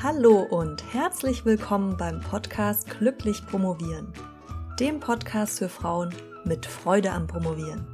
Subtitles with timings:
[0.00, 4.12] Hallo und herzlich willkommen beim Podcast Glücklich Promovieren,
[4.78, 7.84] dem Podcast für Frauen mit Freude am Promovieren.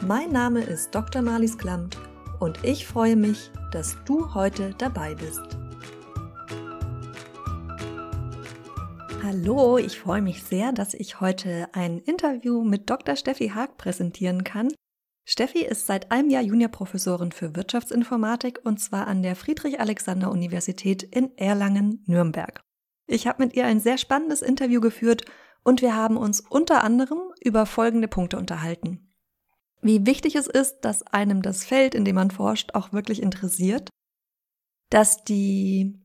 [0.00, 1.20] Mein Name ist Dr.
[1.20, 1.98] Marlies Klamt
[2.38, 5.58] und ich freue mich, dass du heute dabei bist.
[9.22, 13.14] Hallo, ich freue mich sehr, dass ich heute ein Interview mit Dr.
[13.14, 14.68] Steffi Haag präsentieren kann.
[15.32, 22.60] Steffi ist seit einem Jahr Juniorprofessorin für Wirtschaftsinformatik und zwar an der Friedrich-Alexander-Universität in Erlangen-Nürnberg.
[23.06, 25.24] Ich habe mit ihr ein sehr spannendes Interview geführt
[25.62, 29.14] und wir haben uns unter anderem über folgende Punkte unterhalten.
[29.82, 33.88] Wie wichtig es ist, dass einem das Feld, in dem man forscht, auch wirklich interessiert,
[34.88, 35.96] dass die,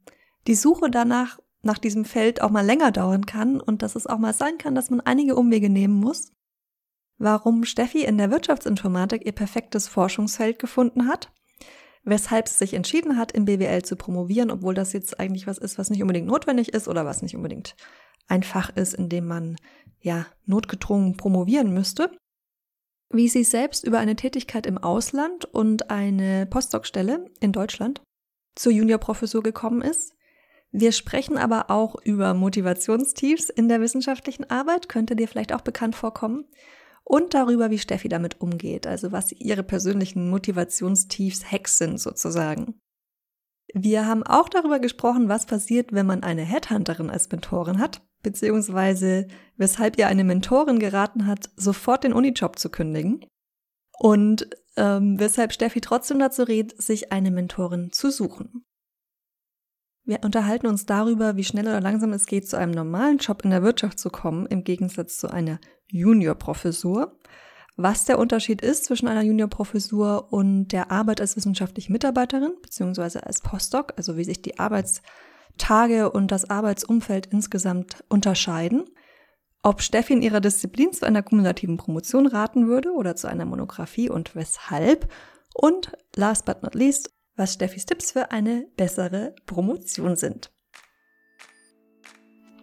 [0.45, 4.19] die Suche danach, nach diesem Feld auch mal länger dauern kann und dass es auch
[4.19, 6.34] mal sein kann, dass man einige Umwege nehmen muss
[7.17, 11.31] warum Steffi in der Wirtschaftsinformatik ihr perfektes Forschungsfeld gefunden hat,
[12.03, 15.77] weshalb sie sich entschieden hat, im BWL zu promovieren, obwohl das jetzt eigentlich was ist,
[15.77, 17.75] was nicht unbedingt notwendig ist oder was nicht unbedingt
[18.27, 19.55] ein Fach ist, in dem man
[19.99, 22.11] ja notgedrungen promovieren müsste.
[23.09, 28.01] Wie sie selbst über eine Tätigkeit im Ausland und eine Postdoc-Stelle in Deutschland
[28.55, 30.15] zur Juniorprofessur gekommen ist.
[30.71, 35.95] Wir sprechen aber auch über Motivationstiefs in der wissenschaftlichen Arbeit, könnte dir vielleicht auch bekannt
[35.95, 36.45] vorkommen
[37.05, 42.79] und darüber, wie Steffi damit umgeht, also was ihre persönlichen Motivationstiefs Hacks sind sozusagen.
[43.73, 49.27] Wir haben auch darüber gesprochen, was passiert, wenn man eine Headhunterin als Mentorin hat, beziehungsweise
[49.55, 53.25] weshalb ihr eine Mentorin geraten hat, sofort den Unijob zu kündigen
[53.99, 58.65] und ähm, weshalb Steffi trotzdem dazu rät, sich eine Mentorin zu suchen.
[60.05, 63.49] Wir unterhalten uns darüber, wie schnell oder langsam es geht, zu einem normalen Job in
[63.49, 67.19] der Wirtschaft zu kommen, im Gegensatz zu einer Juniorprofessur.
[67.75, 73.41] Was der Unterschied ist zwischen einer Juniorprofessur und der Arbeit als wissenschaftliche Mitarbeiterin beziehungsweise als
[73.41, 78.85] Postdoc, also wie sich die Arbeitstage und das Arbeitsumfeld insgesamt unterscheiden.
[79.63, 84.11] Ob Steffi in ihrer Disziplin zu einer kumulativen Promotion raten würde oder zu einer Monographie
[84.11, 85.11] und weshalb.
[85.55, 90.51] Und last but not least, was Steffis Tipps für eine bessere Promotion sind.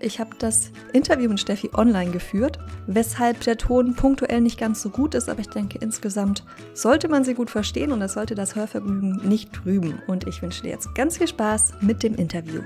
[0.04, 4.90] Ich habe das Interview mit Steffi online geführt, weshalb der Ton punktuell nicht ganz so
[4.90, 6.44] gut ist, aber ich denke, insgesamt
[6.74, 10.02] sollte man sie gut verstehen und es sollte das Hörvergnügen nicht trüben.
[10.08, 12.62] Und ich wünsche dir jetzt ganz viel Spaß mit dem Interview.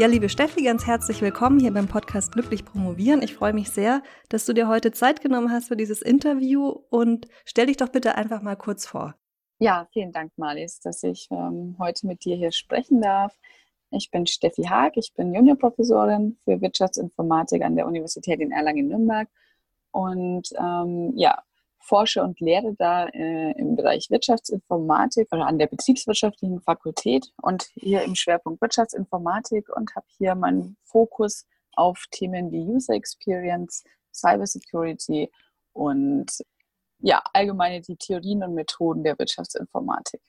[0.00, 3.20] Ja, liebe Steffi, ganz herzlich willkommen hier beim Podcast Glücklich Promovieren.
[3.20, 7.28] Ich freue mich sehr, dass du dir heute Zeit genommen hast für dieses Interview und
[7.44, 9.14] stell dich doch bitte einfach mal kurz vor.
[9.58, 13.36] Ja, vielen Dank, Marlies, dass ich ähm, heute mit dir hier sprechen darf.
[13.90, 19.28] Ich bin Steffi Haag, ich bin Juniorprofessorin für Wirtschaftsinformatik an der Universität in Erlangen-Nürnberg
[19.90, 21.42] und ähm, ja,
[21.80, 28.02] forsche und lehre da äh, im Bereich Wirtschaftsinformatik oder an der betriebswirtschaftlichen Fakultät und hier
[28.02, 35.30] im Schwerpunkt Wirtschaftsinformatik und habe hier meinen Fokus auf Themen wie User Experience, Cybersecurity
[35.72, 36.26] und
[36.98, 40.20] ja, allgemeine die Theorien und Methoden der Wirtschaftsinformatik.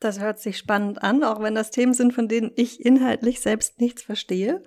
[0.00, 3.80] Das hört sich spannend an, auch wenn das Themen sind, von denen ich inhaltlich selbst
[3.80, 4.62] nichts verstehe.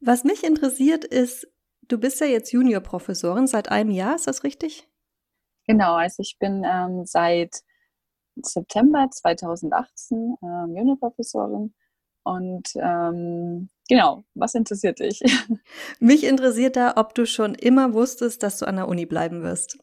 [0.00, 1.46] Was mich interessiert ist,
[1.82, 4.88] du bist ja jetzt Juniorprofessorin seit einem Jahr, ist das richtig?
[5.66, 7.62] Genau, also ich bin ähm, seit
[8.36, 11.74] September 2018 ähm, Juniorprofessorin
[12.22, 15.20] und ähm, genau, was interessiert dich?
[16.00, 19.78] Mich interessiert da, ob du schon immer wusstest, dass du an der Uni bleiben wirst.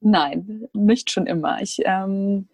[0.00, 1.60] Nein, nicht schon immer.
[1.62, 2.48] Ich ähm,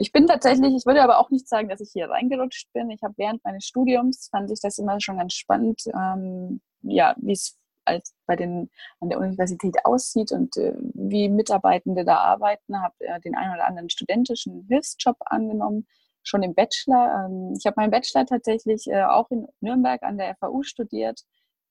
[0.00, 2.88] ich bin tatsächlich, ich würde aber auch nicht sagen, dass ich hier reingerutscht bin.
[2.88, 7.32] Ich habe während meines Studiums, fand ich das immer schon ganz spannend, ähm, ja, wie
[7.32, 7.58] es
[7.90, 8.70] als bei den,
[9.00, 12.80] an der Universität aussieht und äh, wie Mitarbeitende da arbeiten.
[12.80, 15.86] Habe äh, den einen oder anderen studentischen Hilfsjob angenommen,
[16.22, 17.26] schon im Bachelor.
[17.26, 21.22] Ähm, ich habe meinen Bachelor tatsächlich äh, auch in Nürnberg an der FAU studiert,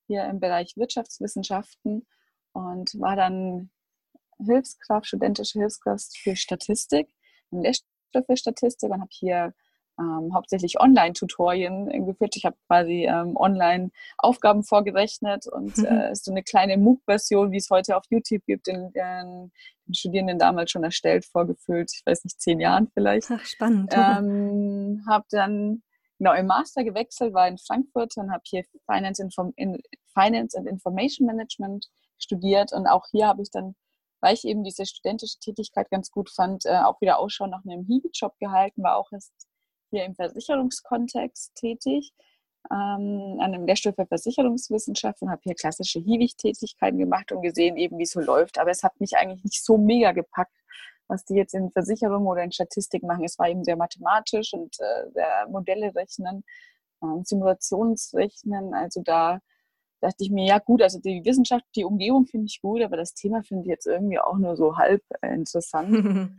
[0.07, 2.06] hier im Bereich Wirtschaftswissenschaften
[2.53, 3.69] und war dann
[4.38, 7.13] Hilfskraft, studentische Hilfskraft für Statistik
[7.51, 7.63] im
[8.12, 9.54] für Statistik und habe hier
[10.00, 12.36] ähm, hauptsächlich Online-Tutorien geführt.
[12.36, 15.86] Ich habe quasi ähm, online Aufgaben vorgerechnet und mhm.
[15.86, 19.51] äh, so eine kleine MOOC-Version, wie es heute auf YouTube gibt, den, den,
[19.88, 23.30] den, Studierenden damals schon erstellt, vorgefüllt, ich weiß nicht, zehn Jahren vielleicht.
[23.31, 23.94] Ach, spannend.
[23.94, 25.81] Ähm, habe dann
[26.18, 29.78] genau im Master gewechselt, war in Frankfurt und habe hier Finance, Inform in
[30.13, 31.88] Finance and Information Management
[32.18, 33.75] studiert und auch hier habe ich dann
[34.22, 37.86] weil ich eben diese studentische Tätigkeit ganz gut fand, äh, auch wieder Ausschau nach einem
[37.86, 39.31] Hiwi-Job gehalten, war auch erst
[39.89, 42.13] hier im Versicherungskontext tätig,
[42.71, 47.97] ähm, an einem Lehrstuhl für Versicherungswissenschaft und habe hier klassische Hiwi-Tätigkeiten gemacht und gesehen eben,
[47.97, 48.59] wie es so läuft.
[48.59, 50.56] Aber es hat mich eigentlich nicht so mega gepackt,
[51.07, 53.24] was die jetzt in Versicherungen oder in Statistik machen.
[53.24, 56.44] Es war eben sehr mathematisch und äh, sehr Modelle rechnen,
[57.01, 58.74] äh, Simulationsrechnen.
[58.74, 59.39] Also da
[60.01, 63.13] dachte ich mir, ja gut, also die Wissenschaft, die Umgebung finde ich gut, aber das
[63.13, 65.89] Thema finde ich jetzt irgendwie auch nur so halb äh, interessant.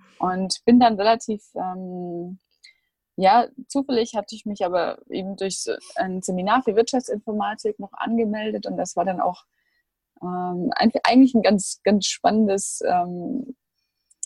[0.19, 2.39] und bin dann relativ, ähm,
[3.21, 8.79] ja, zufällig hatte ich mich aber eben durch ein Seminar für Wirtschaftsinformatik noch angemeldet und
[8.79, 9.45] das war dann auch
[10.23, 10.71] ähm,
[11.05, 13.57] eigentlich ein ganz, ganz spannendes ähm,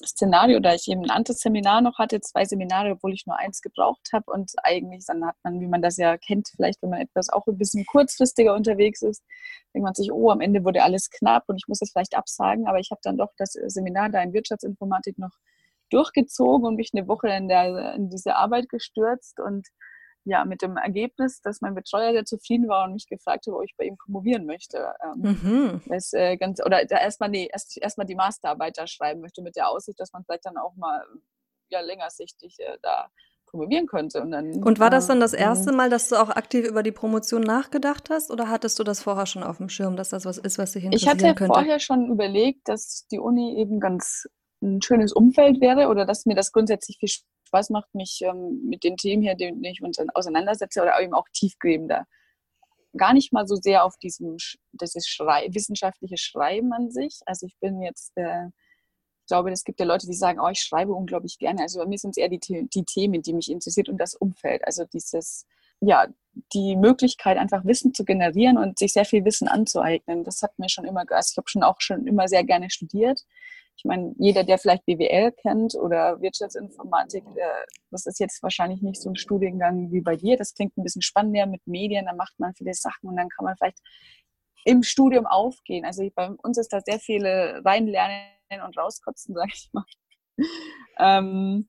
[0.04, 3.62] Szenario, da ich eben ein anderes Seminar noch hatte, zwei Seminare, obwohl ich nur eins
[3.62, 4.30] gebraucht habe.
[4.30, 7.46] Und eigentlich dann hat man, wie man das ja kennt, vielleicht wenn man etwas auch
[7.48, 9.24] ein bisschen kurzfristiger unterwegs ist,
[9.72, 12.68] denkt man sich, oh, am Ende wurde alles knapp und ich muss es vielleicht absagen.
[12.68, 15.32] Aber ich habe dann doch das Seminar da in Wirtschaftsinformatik noch
[15.94, 19.66] durchgezogen und mich eine Woche in, der, in diese Arbeit gestürzt und
[20.26, 23.62] ja, mit dem Ergebnis, dass mein Betreuer sehr zufrieden war und mich gefragt hat, ob
[23.62, 24.94] ich bei ihm promovieren möchte.
[25.04, 25.82] Ähm, mhm.
[25.86, 29.68] das, äh, ganz, oder erstmal nee, erst, erstmal die Masterarbeit da schreiben möchte, mit der
[29.68, 31.04] Aussicht, dass man vielleicht dann auch mal
[31.68, 33.10] ja, längersichtig äh, da
[33.54, 34.22] promovieren könnte.
[34.22, 36.92] Und, dann, und war das dann das erste Mal, dass du auch aktiv über die
[36.92, 40.38] Promotion nachgedacht hast oder hattest du das vorher schon auf dem Schirm, dass das was
[40.38, 41.24] ist, was dich interessieren könnte?
[41.26, 44.26] Ich hatte vorher schon überlegt, dass die Uni eben ganz
[44.64, 48.82] ein schönes Umfeld wäre oder dass mir das grundsätzlich viel Spaß macht, mich ähm, mit
[48.84, 52.06] den Themen hier, denen ich uns auseinandersetze, oder eben auch tiefgreifender.
[52.96, 54.36] Gar nicht mal so sehr auf diesem
[54.72, 57.20] das ist Schrei wissenschaftliche Schreiben an sich.
[57.26, 60.60] Also ich bin jetzt, äh, ich glaube, es gibt ja Leute, die sagen, oh, ich
[60.60, 61.62] schreibe unglaublich gerne.
[61.62, 64.64] Also bei mir sind es eher die, die Themen, die mich interessiert und das Umfeld.
[64.64, 65.46] Also dieses,
[65.80, 66.06] ja,
[66.52, 70.24] die Möglichkeit, einfach Wissen zu generieren und sich sehr viel Wissen anzueignen.
[70.24, 73.24] Das hat mir schon immer, also ich habe schon auch schon immer sehr gerne studiert
[73.76, 79.00] ich meine, jeder, der vielleicht BWL kennt oder Wirtschaftsinformatik, äh, das ist jetzt wahrscheinlich nicht
[79.00, 80.36] so ein Studiengang wie bei dir.
[80.36, 83.44] Das klingt ein bisschen spannender mit Medien, da macht man viele Sachen und dann kann
[83.44, 83.80] man vielleicht
[84.64, 85.84] im Studium aufgehen.
[85.84, 89.84] Also bei uns ist da sehr viele reinlernen und rauskotzen, sage ich mal.
[90.98, 91.68] ähm,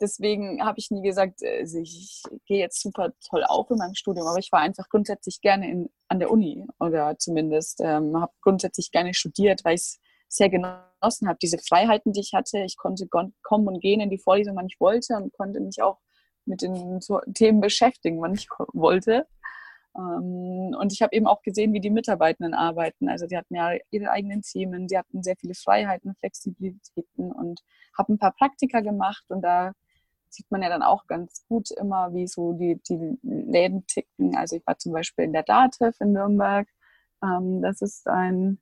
[0.00, 3.94] deswegen habe ich nie gesagt, also ich, ich gehe jetzt super toll auf in meinem
[3.94, 8.32] Studium, aber ich war einfach grundsätzlich gerne in, an der Uni oder zumindest ähm, habe
[8.40, 11.38] grundsätzlich gerne studiert, weil ich es sehr genossen habe.
[11.40, 14.80] Diese Freiheiten, die ich hatte, ich konnte kommen und gehen in die Vorlesung, wann ich
[14.80, 15.98] wollte und konnte mich auch
[16.44, 17.00] mit den
[17.34, 19.26] Themen beschäftigen, wann ich wollte.
[19.96, 23.08] Ähm, und ich habe eben auch gesehen, wie die Mitarbeitenden arbeiten.
[23.08, 27.60] Also die hatten ja ihre eigenen Themen, sie hatten sehr viele Freiheiten, Flexibilitäten und
[27.96, 29.72] habe ein paar Praktika gemacht und da
[30.28, 34.36] sieht man ja dann auch ganz gut immer, wie so die, die Läden ticken.
[34.36, 36.68] Also ich war zum Beispiel in der DATEV in Nürnberg.
[37.22, 38.58] Ähm, das ist ein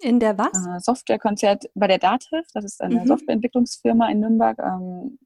[0.00, 0.52] in der was?
[0.66, 3.06] Äh, Softwarekonzert bei der Dativ, das ist eine mhm.
[3.06, 4.58] Softwareentwicklungsfirma in Nürnberg.
[4.58, 5.18] Ähm,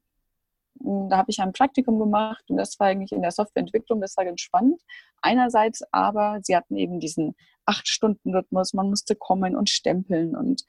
[0.81, 4.25] da habe ich ein Praktikum gemacht und das war eigentlich in der Softwareentwicklung, das war
[4.25, 4.81] ganz spannend.
[5.21, 7.35] Einerseits aber, sie hatten eben diesen
[7.65, 10.63] Acht-Stunden-Rhythmus, man musste kommen und stempeln und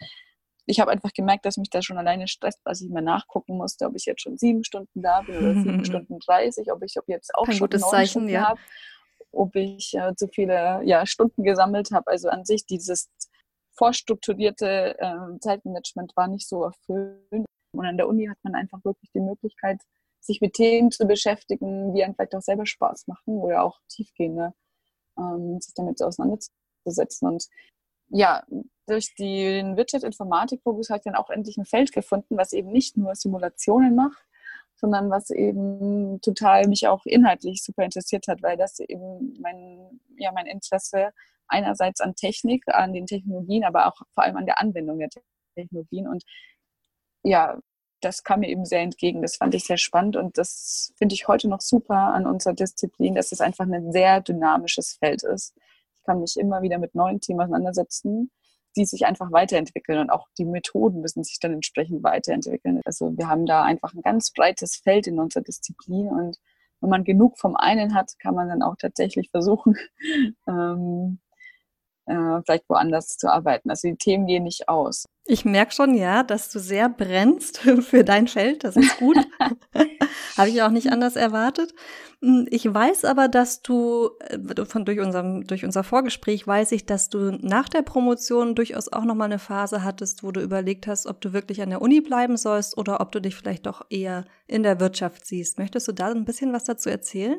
[0.67, 3.87] ich habe einfach gemerkt, dass mich das schon alleine stresst, als ich mir nachgucken musste,
[3.87, 7.09] ob ich jetzt schon sieben Stunden da bin oder sieben Stunden dreißig, ob ich ob
[7.09, 8.49] jetzt auch Kein schon gutes Zeichen, Stunden ja.
[8.49, 8.61] habe,
[9.33, 12.11] ob ich äh, zu viele ja, Stunden gesammelt habe.
[12.11, 13.11] Also an sich dieses
[13.81, 17.47] vorstrukturierte äh, Zeitmanagement war nicht so erfüllend.
[17.73, 19.81] Und an der Uni hat man einfach wirklich die Möglichkeit,
[20.21, 24.53] sich mit Themen zu beschäftigen, die einem vielleicht auch selber Spaß machen oder auch tiefgehende,
[25.19, 27.27] ähm, sich damit auseinanderzusetzen.
[27.27, 27.47] Und
[28.09, 28.45] ja,
[28.87, 33.15] durch den Wirtschaftsinformatik-Fokus habe ich dann auch endlich ein Feld gefunden, was eben nicht nur
[33.15, 34.27] Simulationen macht,
[34.75, 40.33] sondern was eben total mich auch inhaltlich super interessiert hat, weil das eben mein, ja,
[40.33, 41.13] mein Interesse
[41.51, 45.09] einerseits an Technik, an den Technologien, aber auch vor allem an der Anwendung der
[45.55, 46.09] Technologien.
[46.09, 46.25] Und
[47.23, 47.59] ja,
[48.01, 49.23] das kam mir eben sehr entgegen.
[49.23, 53.15] Das fand ich sehr spannend und das finde ich heute noch super an unserer Disziplin,
[53.15, 55.55] dass es einfach ein sehr dynamisches Feld ist.
[55.97, 58.31] Ich kann mich immer wieder mit neuen Themen auseinandersetzen,
[58.77, 62.81] die sich einfach weiterentwickeln und auch die Methoden müssen sich dann entsprechend weiterentwickeln.
[62.85, 66.39] Also wir haben da einfach ein ganz breites Feld in unserer Disziplin und
[66.81, 69.77] wenn man genug vom einen hat, kann man dann auch tatsächlich versuchen,
[70.49, 71.19] ähm,
[72.11, 73.71] äh, vielleicht woanders zu arbeiten.
[73.71, 75.07] Also die Themen gehen nicht aus.
[75.27, 78.65] Ich merke schon, ja, dass du sehr brennst für dein Feld.
[78.65, 79.17] Das ist gut.
[80.37, 81.73] Habe ich auch nicht anders erwartet.
[82.21, 86.85] Hm, ich weiß aber, dass du äh, von durch unserem durch unser Vorgespräch weiß ich,
[86.85, 90.87] dass du nach der Promotion durchaus auch noch mal eine Phase hattest, wo du überlegt
[90.89, 93.83] hast, ob du wirklich an der Uni bleiben sollst oder ob du dich vielleicht doch
[93.89, 95.59] eher in der Wirtschaft siehst.
[95.59, 97.39] Möchtest du da ein bisschen was dazu erzählen?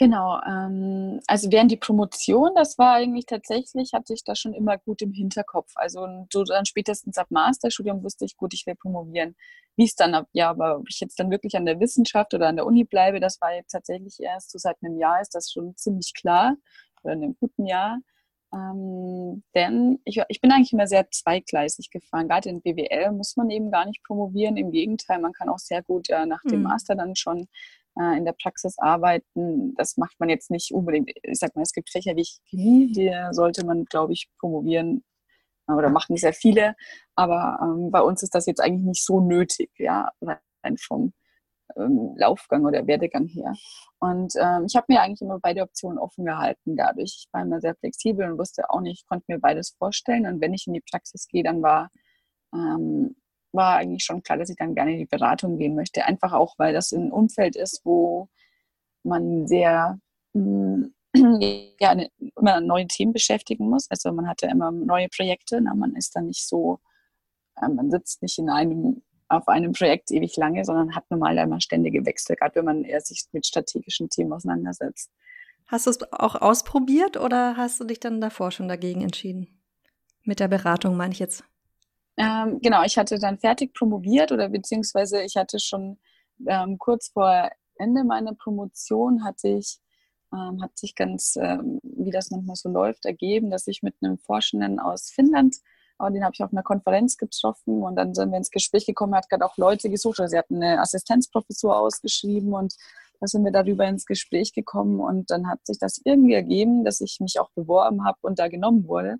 [0.00, 4.78] Genau, ähm, also während die Promotion, das war eigentlich tatsächlich, hatte ich das schon immer
[4.78, 5.72] gut im Hinterkopf.
[5.74, 9.34] Also so dann spätestens ab Masterstudium wusste ich, gut, ich will promovieren.
[9.76, 12.46] Wie es dann ab, ja, aber ob ich jetzt dann wirklich an der Wissenschaft oder
[12.46, 15.50] an der Uni bleibe, das war jetzt tatsächlich erst so seit einem Jahr ist das
[15.50, 16.54] schon ziemlich klar,
[17.02, 17.98] oder in einem guten Jahr.
[18.54, 22.28] Ähm, denn ich, ich bin eigentlich immer sehr zweigleisig gefahren.
[22.28, 24.56] Gerade in BWL muss man eben gar nicht promovieren.
[24.56, 26.64] Im Gegenteil, man kann auch sehr gut ja, nach dem mhm.
[26.64, 27.46] Master dann schon äh,
[28.16, 29.74] in der Praxis arbeiten.
[29.74, 31.10] Das macht man jetzt nicht unbedingt.
[31.22, 35.04] Ich sag mal, es gibt Fächer wie Chemie, die sollte man, glaube ich, promovieren
[35.68, 36.76] äh, oder machen sehr viele.
[37.16, 41.12] Aber ähm, bei uns ist das jetzt eigentlich nicht so nötig, ja, rein vom
[41.76, 43.54] ähm, Laufgang oder Werdegang her.
[43.98, 47.26] Und ähm, ich habe mir eigentlich immer beide Optionen offen gehalten dadurch.
[47.26, 50.26] Ich war immer sehr flexibel und wusste auch nicht, konnte mir beides vorstellen.
[50.26, 51.90] Und wenn ich in die Praxis gehe, dann war,
[52.54, 53.16] ähm,
[53.52, 56.04] war eigentlich schon klar, dass ich dann gerne in die Beratung gehen möchte.
[56.04, 58.28] Einfach auch, weil das ein Umfeld ist, wo
[59.02, 59.98] man sehr
[60.34, 60.94] hm,
[61.80, 61.96] ja,
[62.36, 63.90] immer neue Themen beschäftigen muss.
[63.90, 65.60] Also man hatte immer neue Projekte.
[65.60, 66.80] Na, man ist dann nicht so,
[67.60, 71.60] äh, man sitzt nicht in einem auf einem Projekt ewig lange, sondern hat normal immer
[71.60, 75.10] ständige Wechsel, gerade wenn man eher sich mit strategischen Themen auseinandersetzt.
[75.66, 79.60] Hast du es auch ausprobiert oder hast du dich dann davor schon dagegen entschieden?
[80.24, 81.44] Mit der Beratung meine ich jetzt.
[82.18, 85.98] Ähm, genau, ich hatte dann fertig promoviert oder beziehungsweise ich hatte schon
[86.46, 89.78] ähm, kurz vor Ende meiner Promotion hatte ich
[90.32, 94.18] ähm, hat sich ganz, ähm, wie das manchmal so läuft, ergeben, dass ich mit einem
[94.18, 95.56] Forschenden aus Finnland
[95.98, 99.14] und den habe ich auf einer Konferenz getroffen und dann sind wir ins Gespräch gekommen.
[99.16, 100.20] Hat gerade auch Leute gesucht.
[100.20, 102.74] Also sie hatten eine Assistenzprofessur ausgeschrieben und
[103.20, 107.00] da sind wir darüber ins Gespräch gekommen und dann hat sich das irgendwie ergeben, dass
[107.00, 109.16] ich mich auch beworben habe und da genommen wurde.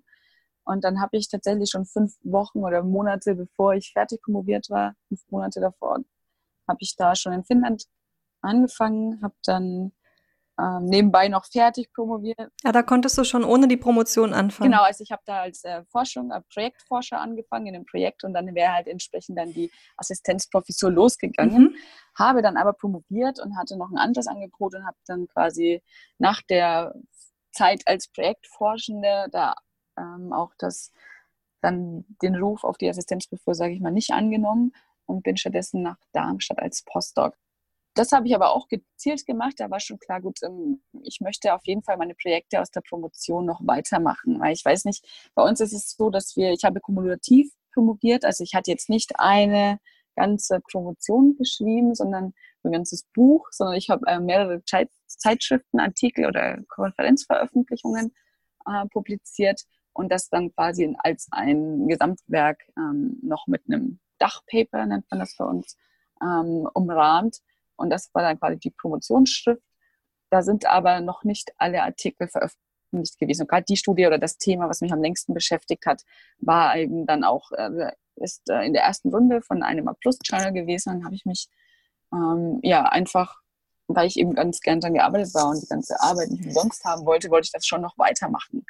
[0.63, 4.95] Und dann habe ich tatsächlich schon fünf Wochen oder Monate, bevor ich fertig promoviert war,
[5.07, 5.99] fünf Monate davor,
[6.67, 7.85] habe ich da schon in Finnland
[8.41, 9.91] angefangen, habe dann
[10.59, 12.51] ähm, nebenbei noch fertig promoviert.
[12.63, 14.71] Ja, da konntest du schon ohne die Promotion anfangen.
[14.71, 18.33] Genau, also ich habe da als äh, Forschung, äh, Projektforscher angefangen in einem Projekt und
[18.33, 21.63] dann wäre halt entsprechend dann die Assistenzprofessur losgegangen.
[21.63, 21.75] Mhm.
[22.17, 25.81] Habe dann aber promoviert und hatte noch ein anderes Angebot und habe dann quasi
[26.17, 26.93] nach der
[27.51, 29.55] Zeit als Projektforschende da
[29.99, 30.91] ähm, auch das
[31.61, 34.73] dann den Ruf auf die Assistenzprofessur, sage ich mal, nicht angenommen
[35.05, 37.35] und bin stattdessen nach Darmstadt als Postdoc
[37.99, 39.55] das habe ich aber auch gezielt gemacht.
[39.57, 42.81] Da war schon klar, gut, ähm, ich möchte auf jeden Fall meine Projekte aus der
[42.81, 44.39] Promotion noch weitermachen.
[44.39, 48.25] Weil ich weiß nicht, bei uns ist es so, dass wir, ich habe kumulativ promoviert,
[48.25, 49.79] also ich hatte jetzt nicht eine
[50.15, 54.61] ganze Promotion geschrieben, sondern ein ganzes Buch, sondern ich habe äh, mehrere
[55.07, 58.13] Zeitschriften, Artikel oder Konferenzveröffentlichungen
[58.65, 65.05] äh, publiziert und das dann quasi als ein Gesamtwerk ähm, noch mit einem Dachpaper, nennt
[65.09, 65.77] man das bei uns,
[66.21, 67.39] ähm, umrahmt.
[67.75, 69.63] Und das war dann quasi die Promotionsschrift.
[70.29, 73.43] Da sind aber noch nicht alle Artikel veröffentlicht gewesen.
[73.43, 76.03] Und gerade die Studie oder das Thema, was mich am längsten beschäftigt hat,
[76.39, 80.93] war eben dann auch, äh, ist äh, in der ersten Runde von einem A-Plus-Channel gewesen.
[80.93, 81.47] Dann habe ich mich
[82.13, 83.39] ähm, ja einfach,
[83.87, 87.05] weil ich eben ganz gern daran gearbeitet war und die ganze Arbeit nicht umsonst haben
[87.05, 88.65] wollte, wollte ich das schon noch weitermachen.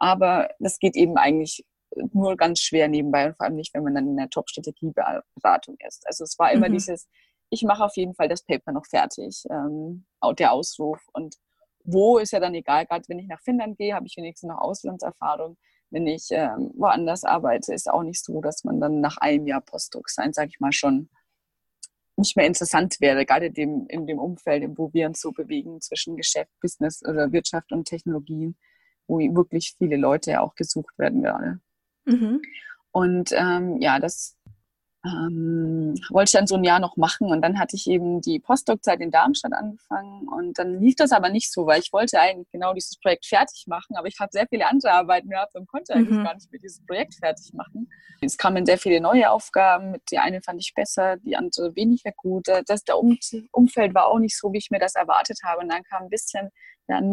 [0.00, 1.64] Aber das geht eben eigentlich
[2.12, 6.06] nur ganz schwer nebenbei und vor allem nicht, wenn man dann in der Top-Strategieberatung ist.
[6.06, 6.74] Also es war immer mhm.
[6.74, 7.08] dieses,
[7.50, 10.06] ich mache auf jeden Fall das Paper noch fertig, ähm,
[10.38, 11.00] der Ausruf.
[11.12, 11.36] Und
[11.84, 14.58] wo ist ja dann egal, gerade wenn ich nach Finnland gehe, habe ich wenigstens noch
[14.58, 15.56] Auslandserfahrung.
[15.90, 19.60] Wenn ich ähm, woanders arbeite, ist auch nicht so, dass man dann nach einem Jahr
[19.60, 21.10] Postdoc sein, sage ich mal, schon
[22.16, 25.80] nicht mehr interessant wäre, gerade in dem, in dem Umfeld, wo wir uns so bewegen
[25.80, 28.56] zwischen Geschäft, Business oder Wirtschaft und Technologien,
[29.10, 31.60] wo wirklich viele Leute auch gesucht werden gerade.
[32.04, 32.40] Mhm.
[32.92, 34.36] Und ähm, ja, das
[35.04, 38.38] ähm, wollte ich dann so ein Jahr noch machen und dann hatte ich eben die
[38.38, 42.50] Postdoc-Zeit in Darmstadt angefangen und dann lief das aber nicht so, weil ich wollte eigentlich
[42.50, 45.94] genau dieses Projekt fertig machen, aber ich habe sehr viele andere Arbeiten gehabt und konnte
[45.94, 46.24] eigentlich mhm.
[46.24, 47.88] gar nicht mehr dieses Projekt fertig machen.
[48.20, 52.48] Es kamen sehr viele neue Aufgaben, die eine fand ich besser, die andere weniger gut.
[52.66, 53.18] Das, der um
[53.52, 56.10] Umfeld war auch nicht so, wie ich mir das erwartet habe und dann kam ein
[56.10, 56.50] bisschen
[56.88, 57.08] ja, ein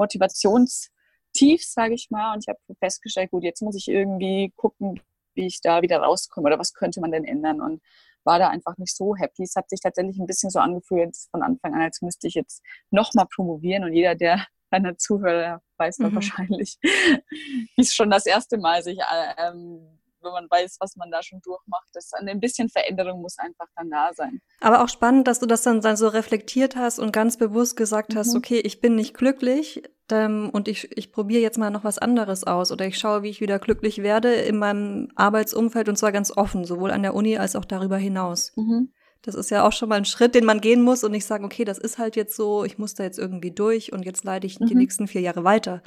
[1.38, 5.00] Motivationstief, sage ich mal und ich habe festgestellt, gut, jetzt muss ich irgendwie gucken,
[5.36, 7.82] wie ich da wieder rauskomme oder was könnte man denn ändern und
[8.24, 9.44] war da einfach nicht so happy.
[9.44, 12.62] Es hat sich tatsächlich ein bisschen so angefühlt von Anfang an, als müsste ich jetzt
[12.92, 16.16] nochmal promovieren und jeder, der deiner Zuhörer weiß mhm.
[16.16, 21.12] wahrscheinlich, wie es schon das erste Mal sich, äh, ähm, wenn man weiß, was man
[21.12, 24.40] da schon durchmacht, das ein bisschen Veränderung muss einfach dann da sein.
[24.62, 28.34] Aber auch spannend, dass du das dann, so reflektiert hast und ganz bewusst gesagt hast,
[28.34, 28.38] mhm.
[28.38, 32.46] okay, ich bin nicht glücklich, ähm, und ich, ich probiere jetzt mal noch was anderes
[32.46, 36.32] aus oder ich schaue, wie ich wieder glücklich werde in meinem Arbeitsumfeld und zwar ganz
[36.36, 38.54] offen, sowohl an der Uni als auch darüber hinaus.
[38.56, 38.92] Mhm.
[39.24, 41.44] Das ist ja auch schon mal ein Schritt, den man gehen muss und nicht sagen,
[41.44, 44.48] okay, das ist halt jetzt so, ich muss da jetzt irgendwie durch und jetzt leite
[44.48, 44.68] ich mhm.
[44.68, 45.84] die nächsten vier Jahre weiter.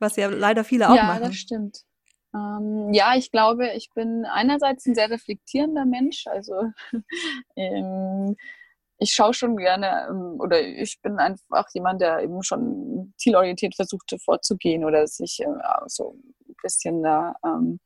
[0.00, 1.22] Was ja leider viele auch ja, machen.
[1.22, 1.84] Ja, das stimmt.
[2.34, 6.26] Ähm, ja, ich glaube, ich bin einerseits ein sehr reflektierender Mensch.
[6.26, 6.54] Also
[7.56, 8.36] ähm,
[8.98, 14.14] ich schaue schon gerne ähm, oder ich bin einfach jemand, der eben schon zielorientiert versucht
[14.24, 15.46] vorzugehen oder sich äh,
[15.86, 16.16] so
[16.48, 17.80] ein bisschen da ähm,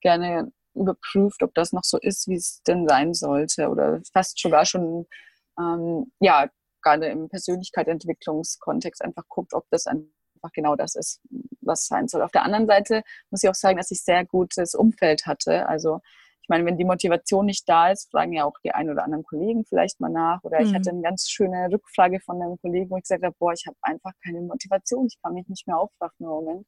[0.00, 4.64] gerne überprüft, ob das noch so ist, wie es denn sein sollte oder fast sogar
[4.64, 5.06] schon
[5.58, 6.48] ähm, ja
[6.82, 9.86] gerade im Persönlichkeitsentwicklungskontext einfach guckt, ob das
[10.38, 11.20] einfach genau das ist,
[11.60, 12.22] was sein soll.
[12.22, 15.68] Auf der anderen Seite muss ich auch sagen, dass ich sehr gutes Umfeld hatte.
[15.68, 16.00] Also
[16.48, 19.22] ich meine, wenn die Motivation nicht da ist, fragen ja auch die ein oder anderen
[19.22, 20.42] Kollegen vielleicht mal nach.
[20.44, 20.98] Oder ich hatte mhm.
[20.98, 24.12] eine ganz schöne Rückfrage von einem Kollegen, wo ich gesagt habe, boah, ich habe einfach
[24.24, 26.66] keine Motivation, ich kann mich nicht mehr aufraffen im Moment.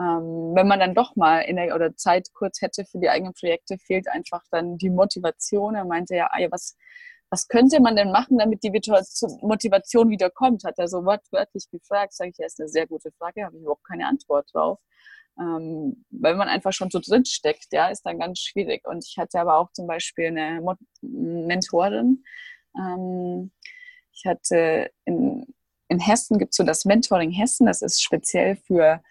[0.00, 3.34] Ähm, wenn man dann doch mal in der oder Zeit kurz hätte für die eigenen
[3.34, 5.76] Projekte, fehlt einfach dann die Motivation.
[5.76, 6.76] Er meinte ja, ah, was,
[7.34, 10.64] was könnte man denn machen, damit die Motivation wieder kommt?
[10.64, 12.14] Hat er so wortwörtlich gefragt.
[12.14, 14.78] Sage ich, ja, ist eine sehr gute Frage, habe ich überhaupt keine Antwort drauf
[15.38, 18.86] ähm, weil man einfach schon so drin steckt, ja, ist dann ganz schwierig.
[18.86, 22.24] Und ich hatte aber auch zum Beispiel eine Mo Mentorin.
[22.78, 23.50] Ähm,
[24.12, 25.46] ich hatte in,
[25.88, 29.02] in Hessen gibt es so das Mentoring Hessen, das ist speziell für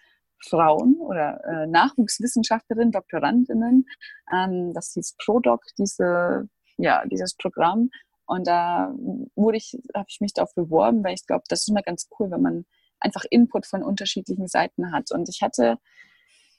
[0.48, 3.86] Frauen oder äh, Nachwuchswissenschaftlerinnen, Doktorandinnen.
[4.32, 7.90] Ähm, das hieß ProDoc, diese, ja, dieses Programm.
[8.26, 8.92] Und da
[9.34, 12.30] wurde ich, habe ich mich darauf beworben, weil ich glaube, das ist immer ganz cool,
[12.30, 12.66] wenn man
[13.00, 15.10] einfach Input von unterschiedlichen Seiten hat.
[15.12, 15.78] Und ich hatte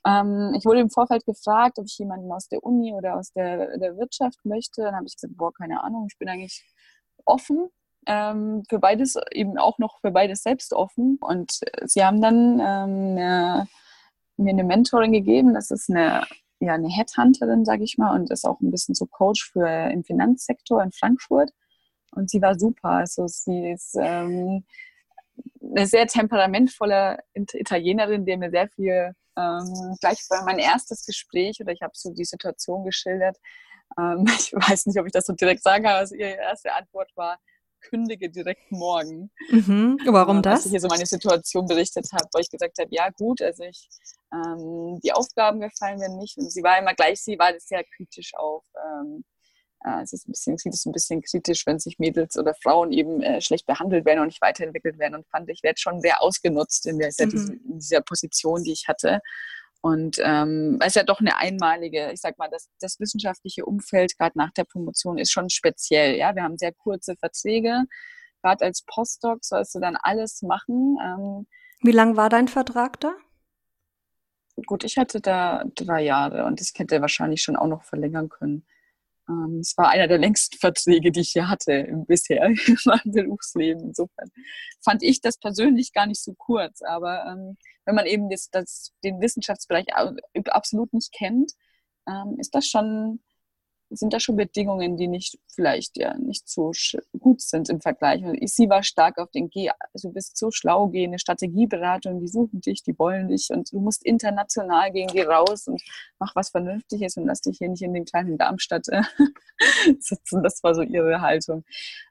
[0.06, 3.78] ähm, ich wurde im Vorfeld gefragt, ob ich jemanden aus der Uni oder aus der,
[3.78, 4.84] der Wirtschaft möchte.
[4.84, 6.64] Dann habe ich gesagt, boah, keine Ahnung, ich bin eigentlich
[7.26, 7.70] offen.
[8.08, 11.18] Ähm, für beides, eben auch noch für beides selbst offen.
[11.20, 13.68] Und sie haben dann ähm, eine,
[14.38, 15.56] mir eine Mentoring gegeben.
[15.56, 16.24] Das ist eine,
[16.60, 20.04] ja, eine Headhunterin, sage ich mal, und ist auch ein bisschen so Coach für im
[20.04, 21.52] Finanzsektor in Frankfurt.
[22.12, 22.90] Und sie war super.
[22.90, 24.64] Also sie ist ähm,
[25.62, 31.74] eine sehr temperamentvolle Italienerin, die mir sehr viel ähm, gleich bei mein erstes Gespräch oder
[31.74, 33.38] ich habe so die Situation geschildert.
[34.00, 37.12] Ähm, ich weiß nicht, ob ich das so direkt sagen kann, also ihre erste Antwort
[37.16, 37.40] war,
[37.90, 39.32] kündige direkt morgen.
[39.50, 39.98] Mhm.
[40.06, 40.54] Warum ähm, das?
[40.54, 43.64] Als ich hier so meine Situation berichtet habe, wo ich gesagt habe, ja gut, also
[43.64, 43.88] ich,
[44.34, 48.34] ähm, die Aufgaben gefallen mir nicht und sie war immer gleich, sie war sehr kritisch
[48.36, 49.24] auf ähm,
[49.86, 52.92] äh, es ist ein bisschen, sieht es ein bisschen kritisch, wenn sich Mädels oder Frauen
[52.92, 55.16] eben äh, schlecht behandelt werden und nicht weiterentwickelt werden.
[55.16, 57.62] Und fand ich, werde schon sehr ausgenutzt in, der, mhm.
[57.70, 59.22] in dieser Position, die ich hatte.
[59.86, 64.18] Und ähm, es ist ja doch eine einmalige, ich sag mal, das, das wissenschaftliche Umfeld
[64.18, 66.18] gerade nach der Promotion ist schon speziell.
[66.18, 67.84] Ja, wir haben sehr kurze Verträge.
[68.42, 70.98] Gerade als Postdoc sollst du dann alles machen.
[71.04, 71.48] Ähm,
[71.82, 73.14] Wie lang war dein Vertrag da?
[74.66, 78.66] Gut, ich hatte da drei Jahre und ich hätte wahrscheinlich schon auch noch verlängern können.
[79.30, 83.84] Ähm, es war einer der längsten Verträge, die ich hier hatte bisher in meinem Berufsleben.
[83.84, 84.30] Insofern
[84.84, 86.82] fand ich das persönlich gar nicht so kurz.
[86.82, 89.88] Aber ähm, wenn man eben das, das, den Wissenschaftsbereich
[90.50, 91.52] absolut nicht kennt,
[92.08, 93.20] ähm, ist das schon
[93.90, 96.72] sind da schon Bedingungen, die nicht vielleicht ja nicht so
[97.20, 98.24] gut sind im Vergleich.
[98.46, 102.20] sie war stark auf den G, also du bist so schlau, geh in eine Strategieberatung,
[102.20, 105.82] die suchen dich, die wollen dich und du musst international gehen, geh raus und
[106.20, 109.04] mach was Vernünftiges und lass dich hier nicht in den kleinen Darmstadt äh,
[110.00, 110.44] sitzen.
[110.44, 111.64] Das war so ihre Haltung.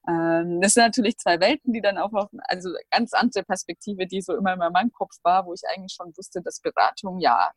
[0.08, 4.22] Ähm, das sind natürlich zwei Welten, die dann auch noch, also ganz andere Perspektive, die
[4.22, 7.50] so immer in meinem Kopf war, wo ich eigentlich schon wusste, dass Beratung ja,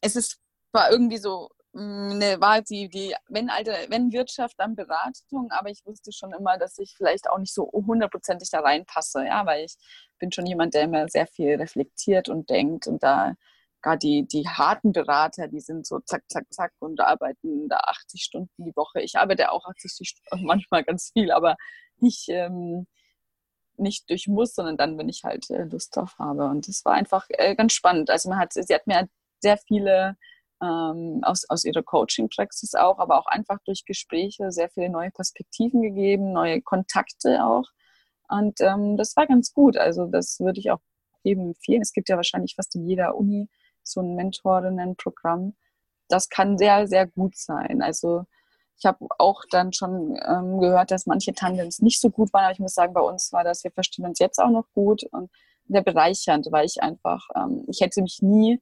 [0.00, 0.38] es ist
[0.72, 5.84] war irgendwie so eine, war die, die, wenn alte, wenn Wirtschaft, dann Beratung, aber ich
[5.86, 9.76] wusste schon immer, dass ich vielleicht auch nicht so hundertprozentig da reinpasse, ja, weil ich
[10.18, 13.34] bin schon jemand, der immer sehr viel reflektiert und denkt und da
[13.82, 18.22] gar die, die harten Berater, die sind so zack, zack, zack und arbeiten da 80
[18.22, 19.00] Stunden die Woche.
[19.00, 21.56] Ich arbeite auch 80 Stunden, manchmal ganz viel, aber
[21.98, 22.86] nicht, ähm,
[23.76, 26.44] nicht durch muss, sondern dann, wenn ich halt äh, Lust drauf habe.
[26.44, 28.10] Und das war einfach äh, ganz spannend.
[28.10, 29.08] Also man hat, sie hat mir
[29.40, 30.16] sehr viele
[30.62, 35.82] ähm, aus, aus ihrer Coaching-Praxis auch, aber auch einfach durch Gespräche sehr viele neue Perspektiven
[35.82, 37.64] gegeben, neue Kontakte auch.
[38.28, 39.76] Und ähm, das war ganz gut.
[39.76, 40.80] Also das würde ich auch
[41.24, 41.82] jedem empfehlen.
[41.82, 43.48] Es gibt ja wahrscheinlich fast in jeder Uni
[43.82, 45.54] so ein Mentorinnen-Programm.
[46.08, 47.82] Das kann sehr, sehr gut sein.
[47.82, 48.24] Also
[48.78, 52.52] ich habe auch dann schon ähm, gehört, dass manche Tandems nicht so gut waren, aber
[52.52, 55.30] ich muss sagen, bei uns war das, wir verstehen uns jetzt auch noch gut und
[55.66, 58.60] der bereichernd, weil ich einfach, ähm, ich hätte mich nie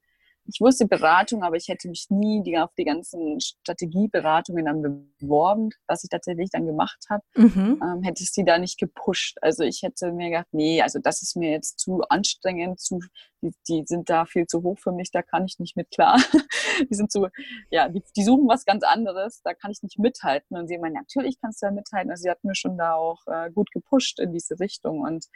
[0.53, 4.83] ich wusste Beratung, aber ich hätte mich nie die, auf die ganzen Strategieberatungen dann
[5.19, 7.81] beworben, was ich tatsächlich dann gemacht habe, mhm.
[7.83, 9.39] ähm, hätte ich sie da nicht gepusht.
[9.43, 13.01] Also ich hätte mir gedacht, nee, also das ist mir jetzt zu anstrengend, zu,
[13.43, 16.17] die, die sind da viel zu hoch für mich, da kann ich nicht mit klar.
[16.91, 17.29] die sind zu,
[17.71, 20.57] ja, die, die, suchen was ganz anderes, da kann ich nicht mithalten.
[20.57, 22.11] Und sie meinen, natürlich kannst du da mithalten.
[22.11, 25.27] Also sie hat mir schon da auch äh, gut gepusht in diese Richtung und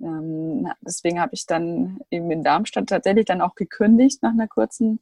[0.00, 5.00] ähm, deswegen habe ich dann eben in Darmstadt tatsächlich dann auch gekündigt nach einer kurzen,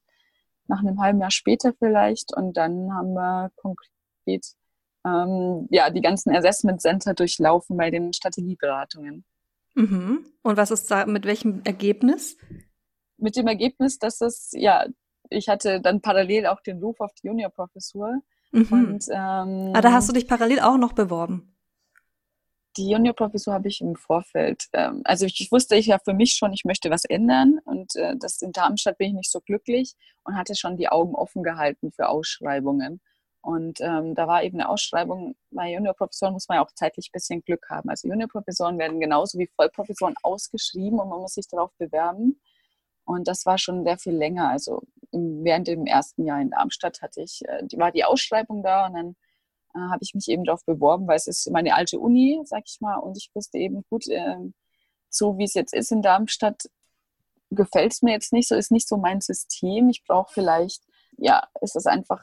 [0.66, 2.34] nach einem halben Jahr später vielleicht.
[2.34, 4.54] Und dann haben wir konkret
[5.04, 9.24] ähm, ja, die ganzen Assessment Center durchlaufen bei den Strategieberatungen.
[9.74, 10.26] Mhm.
[10.42, 12.36] Und was ist da, mit welchem Ergebnis?
[13.18, 14.86] Mit dem Ergebnis, dass es, ja,
[15.28, 18.20] ich hatte dann parallel auch den Ruf auf die Juniorprofessur.
[18.52, 18.66] Mhm.
[18.70, 21.55] Und, ähm, ah, da hast du dich parallel auch noch beworben
[22.76, 26.34] die Juniorprofessur habe ich im Vorfeld, ähm, also ich, ich, wusste ich ja für mich
[26.34, 29.94] schon, ich möchte was ändern und äh, das in Darmstadt bin ich nicht so glücklich
[30.24, 33.00] und hatte schon die Augen offen gehalten für Ausschreibungen.
[33.40, 37.12] Und ähm, da war eben eine Ausschreibung, bei Juniorprofessoren muss man ja auch zeitlich ein
[37.12, 37.88] bisschen Glück haben.
[37.88, 42.40] Also Juniorprofessoren werden genauso wie Vollprofessoren ausgeschrieben und man muss sich darauf bewerben.
[43.04, 44.50] Und das war schon sehr viel länger.
[44.50, 48.94] Also während dem ersten Jahr in Darmstadt hatte ich, äh, war die Ausschreibung da und
[48.94, 49.16] dann
[49.76, 52.80] äh, habe ich mich eben darauf beworben, weil es ist meine alte Uni, sag ich
[52.80, 54.36] mal, und ich wusste eben gut, äh,
[55.10, 56.68] so wie es jetzt ist in Darmstadt,
[57.50, 59.88] gefällt es mir jetzt nicht so, ist nicht so mein System.
[59.88, 60.82] Ich brauche vielleicht,
[61.16, 62.20] ja, ist das einfach,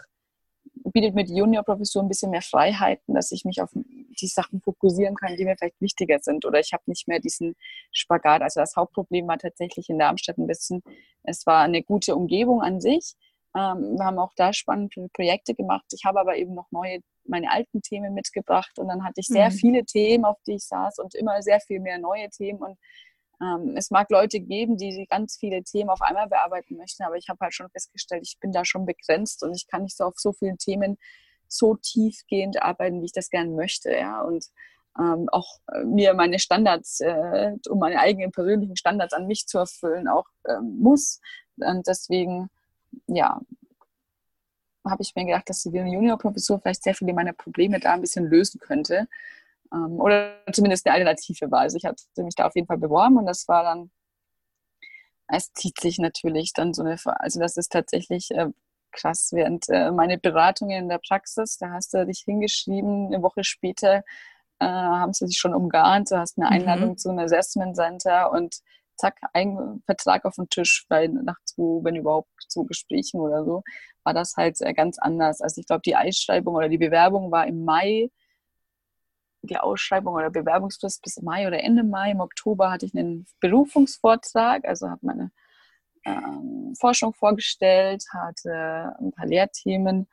[0.92, 5.16] bietet mir die Juniorprofessur ein bisschen mehr Freiheiten, dass ich mich auf die Sachen fokussieren
[5.16, 6.46] kann, die mir vielleicht wichtiger sind.
[6.46, 7.56] Oder ich habe nicht mehr diesen
[7.92, 8.42] Spagat.
[8.42, 10.84] Also das Hauptproblem war tatsächlich in Darmstadt ein bisschen,
[11.24, 13.16] es war eine gute Umgebung an sich.
[13.56, 15.86] Ähm, wir haben auch da spannende Projekte gemacht.
[15.94, 19.50] Ich habe aber eben noch neue meine alten Themen mitgebracht und dann hatte ich sehr
[19.50, 19.54] mhm.
[19.54, 22.78] viele Themen, auf die ich saß und immer sehr viel mehr neue Themen und
[23.42, 27.30] ähm, es mag Leute geben, die ganz viele Themen auf einmal bearbeiten möchten, aber ich
[27.30, 30.16] habe halt schon festgestellt, ich bin da schon begrenzt und ich kann nicht so auf
[30.18, 30.98] so vielen Themen
[31.48, 34.46] so tiefgehend arbeiten, wie ich das gerne möchte, ja und
[35.00, 39.58] ähm, auch äh, mir meine Standards, äh, um meine eigenen persönlichen Standards an mich zu
[39.60, 41.20] erfüllen, auch ähm, muss.
[41.58, 42.50] Und deswegen,
[43.08, 43.42] ja,
[44.86, 48.26] habe ich mir gedacht, dass die Juniorprofessur vielleicht sehr viele meiner Probleme da ein bisschen
[48.26, 49.08] lösen könnte.
[49.74, 51.62] Ähm, oder zumindest eine Alternative war.
[51.62, 53.91] Also ich hatte mich da auf jeden Fall beworben und das war dann,
[55.28, 58.50] es zieht sich natürlich dann so eine, also das ist tatsächlich äh,
[58.91, 63.43] krass, während äh, meine Beratungen in der Praxis, da hast du dich hingeschrieben, eine Woche
[63.43, 64.04] später
[64.60, 66.54] äh, haben sie sich schon umgarnt, du hast eine mhm.
[66.54, 66.98] Einladung mhm.
[66.98, 68.58] zu einem Assessment Center und
[68.95, 73.63] zack, ein Vertrag auf den Tisch, weil nach zu, wenn überhaupt zu Gesprächen oder so,
[74.03, 75.41] war das halt ganz anders.
[75.41, 78.10] Also ich glaube, die Ausschreibung oder die Bewerbung war im Mai,
[79.43, 82.12] die Ausschreibung oder Bewerbungsfrist bis Mai oder Ende Mai.
[82.12, 85.32] Im Oktober hatte ich einen Berufungsvortrag, also habe meine
[86.06, 90.08] ähm, Forschung vorgestellt, hatte ein paar Lehrthemen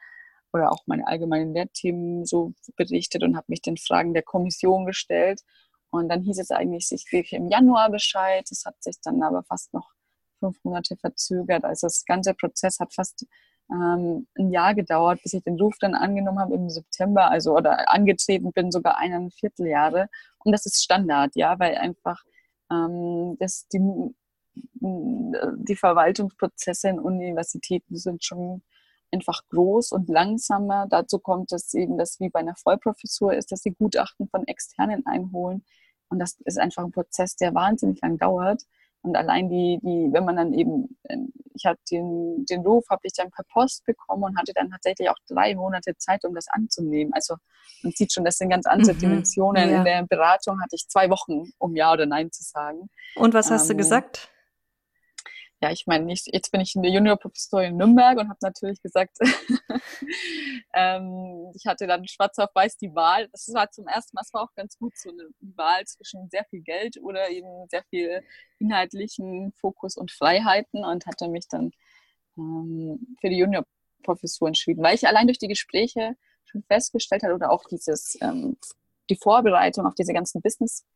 [0.52, 5.42] oder auch meine allgemeinen Lehrthemen so berichtet und habe mich den Fragen der Kommission gestellt.
[5.90, 8.46] Und dann hieß es eigentlich, ich kriege im Januar Bescheid.
[8.48, 9.90] Das hat sich dann aber fast noch
[10.38, 11.64] fünf Monate verzögert.
[11.64, 13.26] Also das ganze Prozess hat fast
[13.70, 17.90] ähm, ein Jahr gedauert, bis ich den Ruf dann angenommen habe im September, also oder
[17.90, 20.08] angetreten bin, sogar eineinviertel Vierteljahre.
[20.38, 22.22] Und das ist Standard, ja, weil einfach
[22.70, 23.80] ähm, das, die,
[24.54, 28.62] die Verwaltungsprozesse in Universitäten sind schon
[29.12, 30.86] einfach groß und langsamer.
[30.88, 35.04] Dazu kommt es eben, dass wie bei einer Vollprofessur ist, dass sie Gutachten von Externen
[35.06, 35.64] einholen.
[36.10, 38.62] Und das ist einfach ein Prozess, der wahnsinnig lang dauert.
[39.02, 43.00] Und allein die, die, wenn man dann eben, ähm, ich habe den, den Ruf, habe
[43.04, 46.48] ich dann per Post bekommen und hatte dann tatsächlich auch drei Monate Zeit, um das
[46.48, 47.12] anzunehmen.
[47.14, 47.36] Also
[47.82, 49.70] man sieht schon, das sind ganz andere mhm, Dimensionen.
[49.70, 49.78] Ja.
[49.78, 52.90] In der Beratung hatte ich zwei Wochen, um Ja oder Nein zu sagen.
[53.14, 54.30] Und was hast ähm, du gesagt?
[55.62, 59.18] Ja, ich meine, jetzt bin ich in der Juniorprofessur in Nürnberg und habe natürlich gesagt,
[60.74, 63.28] ähm, ich hatte dann schwarz auf weiß die Wahl.
[63.28, 66.46] Das war zum ersten Mal, es war auch ganz gut, so eine Wahl zwischen sehr
[66.46, 68.22] viel Geld oder eben sehr viel
[68.58, 71.72] inhaltlichen Fokus und Freiheiten und hatte mich dann
[72.38, 77.50] ähm, für die Juniorprofessur entschieden, weil ich allein durch die Gespräche schon festgestellt habe oder
[77.50, 78.56] auch dieses, ähm,
[79.10, 80.86] die Vorbereitung auf diese ganzen Business-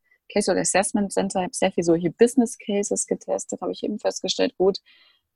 [0.49, 4.79] Oder Assessment Center, habe sehr viel solche Business Cases getestet, habe ich eben festgestellt, gut,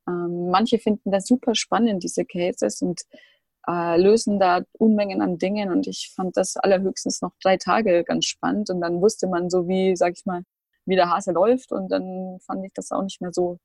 [0.08, 3.02] ähm, manche finden das super spannend, diese Cases und
[3.68, 5.70] äh, lösen da Unmengen an Dingen.
[5.70, 8.70] Und ich fand das allerhöchstens noch drei Tage ganz spannend.
[8.70, 10.42] Und dann wusste man so wie, sag ich mal,
[10.86, 11.72] wie der Hase läuft.
[11.72, 13.58] Und dann fand ich das auch nicht mehr so.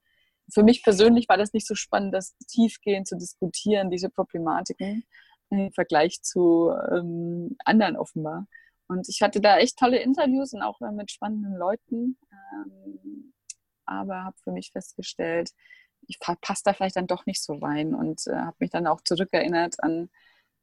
[0.52, 5.06] Für mich persönlich war das nicht so spannend, das tiefgehend zu diskutieren, diese Problematiken
[5.50, 8.48] im Vergleich zu ähm, anderen offenbar.
[8.94, 12.18] Und ich hatte da echt tolle Interviews und auch mit spannenden Leuten.
[12.32, 13.34] Ähm,
[13.86, 15.50] aber habe für mich festgestellt,
[16.08, 19.02] ich passe da vielleicht dann doch nicht so rein und äh, habe mich dann auch
[19.02, 20.10] zurückerinnert an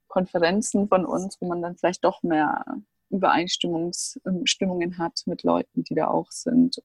[0.07, 2.64] Konferenzen von uns, wo man dann vielleicht doch mehr
[3.09, 6.81] Übereinstimmungen hat mit Leuten, die da auch sind.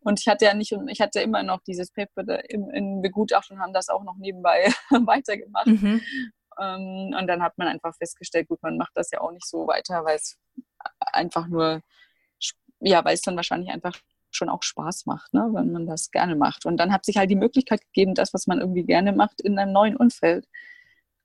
[0.00, 3.74] Und ich hatte ja nicht, ich hatte immer noch dieses Paper in, in Begutachtung, haben
[3.74, 5.66] das auch noch nebenbei weitergemacht.
[5.66, 6.00] Mhm.
[6.58, 9.66] Ähm, und dann hat man einfach festgestellt, gut, man macht das ja auch nicht so
[9.66, 10.38] weiter, weil es
[11.00, 11.82] einfach nur,
[12.80, 13.96] ja, weil es dann wahrscheinlich einfach
[14.30, 16.66] schon auch Spaß macht, ne, wenn man das gerne macht.
[16.66, 19.58] Und dann hat sich halt die Möglichkeit gegeben, das, was man irgendwie gerne macht, in
[19.58, 20.46] einem neuen Umfeld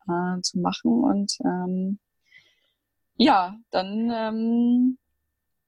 [0.08, 1.04] äh, zu machen.
[1.04, 2.00] Und ähm,
[3.18, 4.98] ja, dann ähm,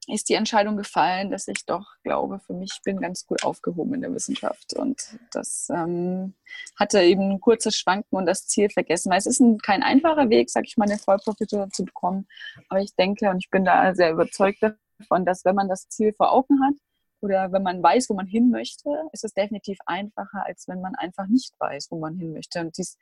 [0.08, 4.00] ist die Entscheidung gefallen, dass ich doch glaube, für mich bin ganz gut aufgehoben in
[4.00, 4.74] der Wissenschaft.
[4.74, 6.34] Und das ähm,
[6.76, 9.10] hatte eben ein kurzes Schwanken und das Ziel vergessen.
[9.10, 12.26] Weil es ist ein, kein einfacher Weg, sag ich mal, eine Vollprofitur zu bekommen.
[12.68, 16.12] Aber ich denke und ich bin da sehr überzeugt davon, dass wenn man das Ziel
[16.14, 16.74] vor Augen hat
[17.20, 20.94] oder wenn man weiß, wo man hin möchte, ist es definitiv einfacher, als wenn man
[20.94, 22.60] einfach nicht weiß, wo man hin möchte.
[22.60, 22.96] Und dies,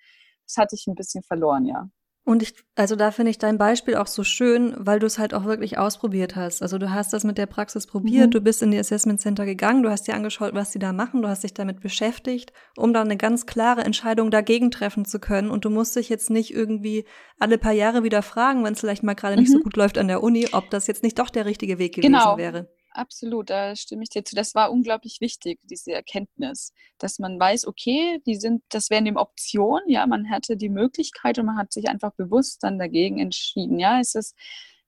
[0.47, 1.88] das hatte ich ein bisschen verloren, ja.
[2.26, 5.32] Und ich, also da finde ich dein Beispiel auch so schön, weil du es halt
[5.32, 6.60] auch wirklich ausprobiert hast.
[6.60, 8.30] Also du hast das mit der Praxis probiert, mhm.
[8.32, 11.22] du bist in die Assessment Center gegangen, du hast dir angeschaut, was sie da machen,
[11.22, 15.52] du hast dich damit beschäftigt, um dann eine ganz klare Entscheidung dagegen treffen zu können.
[15.52, 17.04] Und du musst dich jetzt nicht irgendwie
[17.38, 19.42] alle paar Jahre wieder fragen, wenn es vielleicht mal gerade mhm.
[19.42, 19.62] nicht so mhm.
[19.62, 22.36] gut läuft an der Uni, ob das jetzt nicht doch der richtige Weg gewesen genau.
[22.36, 24.35] wäre absolut, da stimme ich dir zu.
[24.35, 29.16] Das war unglaublich wichtig, diese Erkenntnis, dass man weiß, okay, die sind, das wären eben
[29.16, 33.78] Optionen, ja, man hatte die Möglichkeit und man hat sich einfach bewusst dann dagegen entschieden.
[33.78, 34.35] Ja, es ist,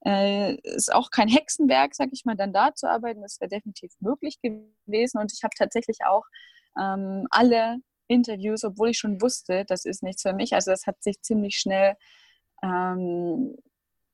[0.04, 3.22] äh, ist auch kein Hexenwerk, sag ich mal, dann da zu arbeiten.
[3.22, 5.18] Das wäre definitiv möglich gewesen.
[5.18, 6.24] Und ich habe tatsächlich auch
[6.80, 10.54] ähm, alle Interviews, obwohl ich schon wusste, das ist nichts für mich.
[10.54, 11.96] Also das hat sich ziemlich schnell
[12.62, 13.56] ähm,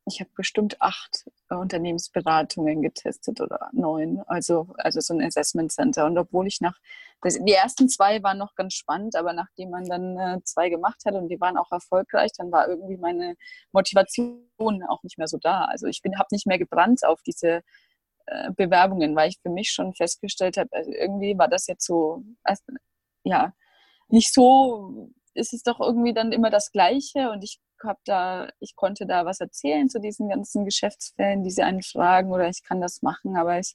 [0.07, 6.05] ich habe bestimmt acht äh, Unternehmensberatungen getestet oder neun, also, also so ein Assessment Center.
[6.07, 6.79] Und obwohl ich nach,
[7.25, 11.15] die ersten zwei waren noch ganz spannend, aber nachdem man dann äh, zwei gemacht hat
[11.15, 13.35] und die waren auch erfolgreich, dann war irgendwie meine
[13.73, 15.65] Motivation auch nicht mehr so da.
[15.65, 17.63] Also ich habe nicht mehr gebrannt auf diese
[18.27, 22.23] äh, Bewerbungen, weil ich für mich schon festgestellt habe, also irgendwie war das jetzt so,
[22.43, 22.63] also,
[23.25, 23.55] ja,
[24.09, 28.77] nicht so, ist es doch irgendwie dann immer das Gleiche und ich habe da, ich
[28.77, 32.81] konnte da was erzählen zu diesen ganzen Geschäftsfällen, die sie einen fragen oder ich kann
[32.81, 33.75] das machen, aber ich,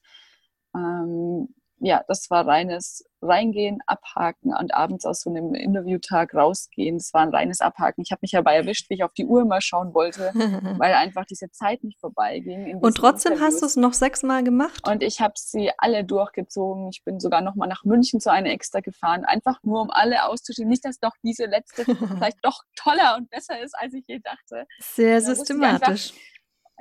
[0.76, 6.98] ähm, ja, das war reines Reingehen, Abhaken und abends aus so einem Interviewtag rausgehen.
[6.98, 8.02] Das war ein reines Abhaken.
[8.02, 10.32] Ich habe mich dabei erwischt, wie ich auf die Uhr mal schauen wollte,
[10.78, 12.78] weil einfach diese Zeit nicht vorbeiging.
[12.78, 13.54] Und trotzdem Interviews.
[13.54, 14.88] hast du es noch sechsmal gemacht?
[14.88, 16.90] Und ich habe sie alle durchgezogen.
[16.94, 20.26] Ich bin sogar noch mal nach München zu einer extra gefahren, einfach nur um alle
[20.26, 20.70] auszuschieben.
[20.70, 24.66] Nicht, dass doch diese letzte vielleicht doch toller und besser ist, als ich je dachte.
[24.80, 26.14] Sehr systematisch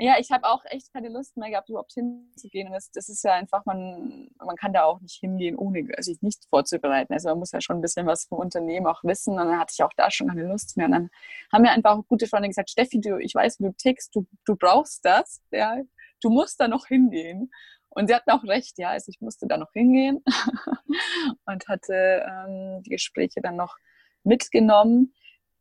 [0.00, 2.68] ja, ich habe auch echt keine Lust mehr gehabt, überhaupt hinzugehen.
[2.68, 6.22] Und das, das ist ja einfach, man, man kann da auch nicht hingehen, ohne sich
[6.22, 7.12] nicht vorzubereiten.
[7.12, 9.32] Also man muss ja schon ein bisschen was vom Unternehmen auch wissen.
[9.32, 10.86] Und dann hatte ich auch da schon keine Lust mehr.
[10.86, 11.10] Und dann
[11.52, 14.54] haben mir einfach gute Freunde gesagt, Steffi, du, ich weiß, wie du tickst, du, du
[14.56, 15.78] brauchst das, ja,
[16.22, 17.50] du musst da noch hingehen.
[17.90, 20.22] Und sie hatten auch recht, ja, also ich musste da noch hingehen
[21.46, 23.76] und hatte ähm, die Gespräche dann noch
[24.22, 25.12] mitgenommen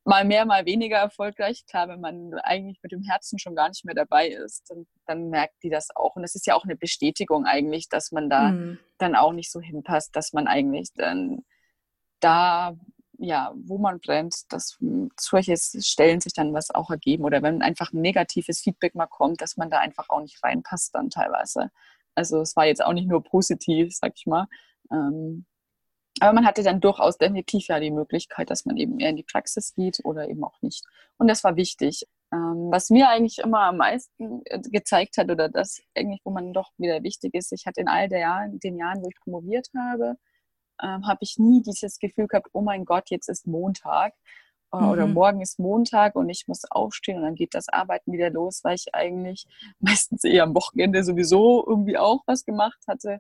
[0.07, 1.65] mal mehr, mal weniger erfolgreich.
[1.65, 5.29] Klar, wenn man eigentlich mit dem Herzen schon gar nicht mehr dabei ist, dann, dann
[5.29, 6.15] merkt die das auch.
[6.15, 8.79] Und es ist ja auch eine Bestätigung eigentlich, dass man da mhm.
[8.99, 11.39] dann auch nicht so hinpasst, dass man eigentlich dann
[12.21, 12.75] da,
[13.17, 14.77] ja, wo man brennt, dass
[15.19, 17.25] solche Stellen sich dann was auch ergeben.
[17.25, 20.95] Oder wenn einfach ein negatives Feedback mal kommt, dass man da einfach auch nicht reinpasst
[20.95, 21.69] dann teilweise.
[22.15, 24.47] Also es war jetzt auch nicht nur positiv, sag ich mal.
[24.89, 25.45] Ähm,
[26.19, 29.23] aber man hatte dann durchaus definitiv ja die Möglichkeit, dass man eben eher in die
[29.23, 30.85] Praxis geht oder eben auch nicht.
[31.17, 32.07] Und das war wichtig.
[32.33, 36.71] Ähm, was mir eigentlich immer am meisten gezeigt hat oder das eigentlich, wo man doch
[36.77, 40.15] wieder wichtig ist, ich hatte in all der Jahren, den Jahren, wo ich promoviert habe,
[40.81, 44.13] ähm, habe ich nie dieses Gefühl gehabt, oh mein Gott, jetzt ist Montag
[44.73, 44.89] äh, mhm.
[44.89, 48.61] oder morgen ist Montag und ich muss aufstehen und dann geht das Arbeiten wieder los,
[48.63, 49.45] weil ich eigentlich
[49.79, 53.19] meistens eher am Wochenende sowieso irgendwie auch was gemacht hatte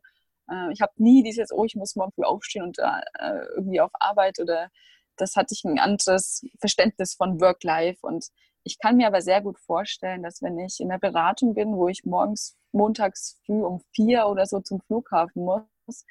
[0.49, 3.91] äh, ich habe nie dieses, oh, ich muss morgen früh aufstehen und äh, irgendwie auf
[3.93, 4.69] Arbeit oder
[5.17, 7.99] das hatte ich ein anderes Verständnis von Work-Life.
[8.01, 8.27] Und
[8.63, 11.87] ich kann mir aber sehr gut vorstellen, dass wenn ich in der Beratung bin, wo
[11.87, 16.05] ich morgens, montags früh um vier oder so zum Flughafen muss,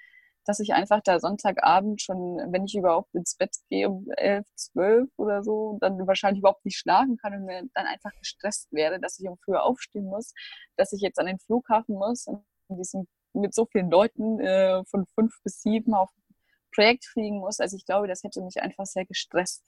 [0.45, 5.11] dass ich einfach da Sonntagabend schon, wenn ich überhaupt ins Bett gehe um elf, zwölf
[5.17, 9.29] oder so, dann wahrscheinlich überhaupt nicht schlafen kann und dann einfach gestresst werde, dass ich
[9.29, 10.33] um früh aufstehen muss,
[10.77, 13.07] dass ich jetzt an den Flughafen muss und in diesem
[13.41, 16.35] mit so vielen Leuten äh, von fünf bis sieben auf ein
[16.75, 17.61] Projekt fliegen muss.
[17.61, 19.65] Also ich glaube, das hätte mich einfach sehr gestresst.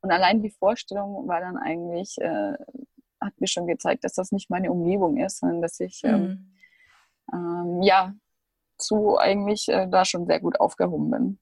[0.00, 2.54] Und allein die Vorstellung war dann eigentlich, äh,
[3.20, 6.52] hat mir schon gezeigt, dass das nicht meine Umgebung ist, sondern dass ich ähm,
[7.32, 7.76] mhm.
[7.78, 8.14] ähm, ja
[8.78, 11.38] so eigentlich äh, da schon sehr gut aufgehoben bin.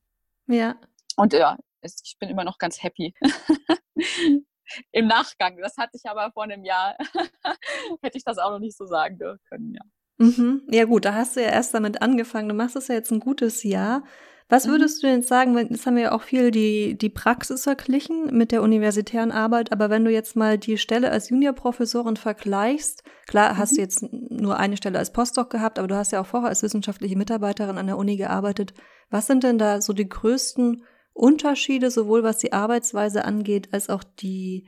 [0.48, 0.76] Ja.
[1.16, 3.14] Und ja, ich bin immer noch ganz happy.
[4.92, 5.56] Im Nachgang.
[5.58, 6.96] Das hatte ich aber vor einem Jahr,
[8.02, 9.82] hätte ich das auch noch nicht so sagen können, ja.
[10.18, 10.62] Mhm.
[10.68, 12.48] Ja gut, da hast du ja erst damit angefangen.
[12.48, 14.02] Du machst es ja jetzt ein gutes Jahr.
[14.48, 14.70] Was mhm.
[14.72, 18.36] würdest du denn sagen, weil jetzt haben wir ja auch viel die, die Praxis verglichen
[18.36, 23.56] mit der universitären Arbeit, aber wenn du jetzt mal die Stelle als Juniorprofessorin vergleichst, klar
[23.56, 23.76] hast mhm.
[23.76, 26.62] du jetzt nur eine Stelle als Postdoc gehabt, aber du hast ja auch vorher als
[26.62, 28.74] wissenschaftliche Mitarbeiterin an der Uni gearbeitet.
[29.10, 34.04] Was sind denn da so die größten Unterschiede, sowohl was die Arbeitsweise angeht, als auch
[34.04, 34.66] die,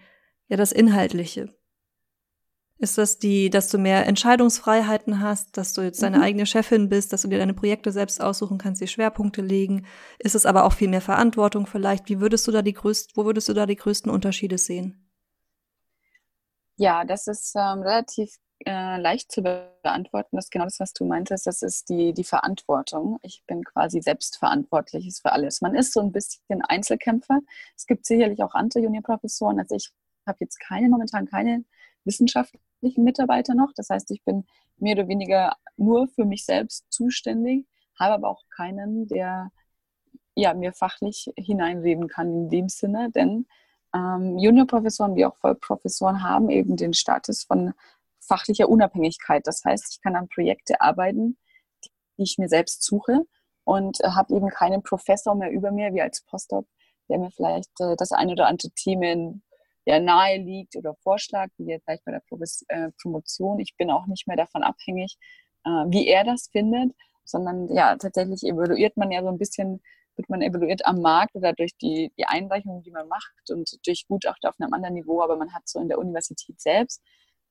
[0.48, 1.54] ja, das Inhaltliche?
[2.80, 6.22] Ist das die, dass du mehr Entscheidungsfreiheiten hast, dass du jetzt deine mhm.
[6.22, 9.84] eigene Chefin bist, dass du dir deine Projekte selbst aussuchen kannst, die Schwerpunkte legen?
[10.18, 12.08] Ist es aber auch viel mehr Verantwortung vielleicht?
[12.08, 15.06] Wie würdest du da die größten, wo würdest du da die größten Unterschiede sehen?
[16.76, 20.36] Ja, das ist ähm, relativ äh, leicht zu beantworten.
[20.36, 21.46] Das ist genau das, was du meintest.
[21.46, 23.18] Das ist die, die Verantwortung.
[23.20, 25.60] Ich bin quasi selbstverantwortlich für alles.
[25.60, 27.40] Man ist so ein bisschen Einzelkämpfer.
[27.76, 29.58] Es gibt sicherlich auch andere Juniorprofessoren.
[29.58, 29.90] Also ich
[30.26, 31.64] habe jetzt keine, momentan keine
[32.80, 33.72] wissenschaftlichen Mitarbeiter noch.
[33.74, 34.44] Das heißt, ich bin
[34.78, 37.66] mehr oder weniger nur für mich selbst zuständig,
[37.98, 39.50] habe aber auch keinen, der
[40.34, 43.46] ja, mir fachlich hineinreden kann in dem Sinne, denn
[43.94, 47.74] ähm, Juniorprofessoren wie auch Vollprofessoren haben eben den Status von
[48.20, 49.46] fachlicher Unabhängigkeit.
[49.46, 51.36] Das heißt, ich kann an Projekte arbeiten,
[52.16, 53.24] die ich mir selbst suche
[53.64, 56.66] und äh, habe eben keinen Professor mehr über mir, wie als Postdoc,
[57.08, 59.42] der mir vielleicht äh, das eine oder andere Themen
[59.90, 62.22] der nahe liegt oder vorschlägt, wie jetzt gleich bei der
[62.68, 63.58] äh, Promotion.
[63.58, 65.18] Ich bin auch nicht mehr davon abhängig,
[65.64, 66.92] äh, wie er das findet,
[67.24, 69.82] sondern ja, tatsächlich evaluiert man ja so ein bisschen,
[70.14, 74.06] wird man evaluiert am Markt oder durch die, die Einreichungen, die man macht und durch
[74.06, 77.02] Gutachter auf einem anderen Niveau, aber man hat so in der Universität selbst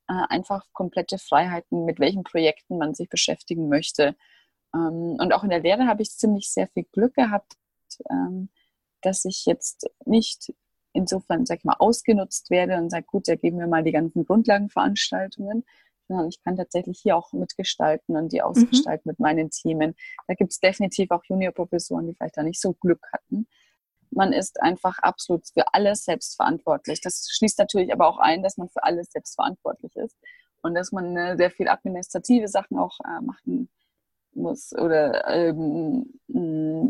[0.07, 4.15] äh, einfach komplette Freiheiten, mit welchen Projekten man sich beschäftigen möchte.
[4.73, 7.55] Ähm, und auch in der Lehre habe ich ziemlich sehr viel Glück gehabt,
[8.09, 8.49] ähm,
[9.01, 10.53] dass ich jetzt nicht
[10.93, 14.25] insofern, sag ich mal, ausgenutzt werde und sage, gut, da geben wir mal die ganzen
[14.25, 15.63] Grundlagenveranstaltungen,
[16.07, 18.45] sondern ich kann tatsächlich hier auch mitgestalten und die mhm.
[18.45, 19.11] ausgestalten mhm.
[19.11, 19.95] mit meinen Themen.
[20.27, 23.47] Da gibt es definitiv auch Juniorprofessoren, die vielleicht da nicht so Glück hatten.
[24.11, 26.99] Man ist einfach absolut für alles selbstverantwortlich.
[27.01, 30.17] Das schließt natürlich aber auch ein, dass man für alles selbstverantwortlich ist
[30.63, 33.69] und dass man äh, sehr viel administrative Sachen auch äh, machen
[34.39, 36.05] muss oder ähm,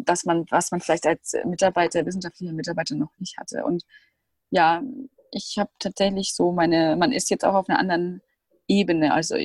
[0.06, 3.66] dass man, was man vielleicht als Mitarbeiter, wissenschaftlicher Mitarbeiter noch nicht hatte.
[3.66, 3.84] Und
[4.52, 4.82] ja,
[5.32, 8.22] ich habe tatsächlich so meine, man ist jetzt auch auf einer anderen
[8.68, 9.36] Ebene, also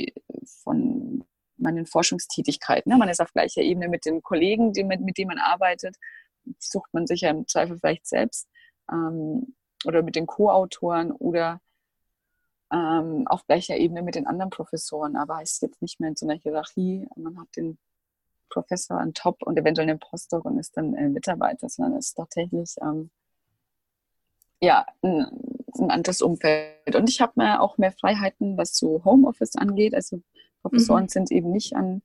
[0.63, 1.25] von
[1.57, 2.91] meinen Forschungstätigkeiten.
[2.91, 2.99] Ne?
[2.99, 5.97] Man ist auf gleicher Ebene mit den Kollegen, die, mit, mit denen man arbeitet.
[6.59, 8.49] Sucht man sich ja im Zweifel vielleicht selbst
[8.91, 11.61] ähm, oder mit den Co-Autoren oder
[12.73, 16.27] ähm, auf gleicher Ebene mit den anderen Professoren, aber ist jetzt nicht mehr in so
[16.27, 17.07] einer Hierarchie.
[17.17, 17.79] Man hat den
[18.55, 22.77] Professor an Top und eventuell einen Postdoc und ist dann äh, Mitarbeiter, sondern ist tatsächlich
[22.81, 23.11] ähm,
[24.61, 25.27] ja, ein,
[25.79, 26.95] ein, anderes Umfeld.
[26.95, 29.95] Und ich habe mir auch mehr Freiheiten, was so Homeoffice angeht.
[29.95, 30.23] Also
[30.63, 31.09] Professoren mhm.
[31.09, 32.01] sind eben nicht an,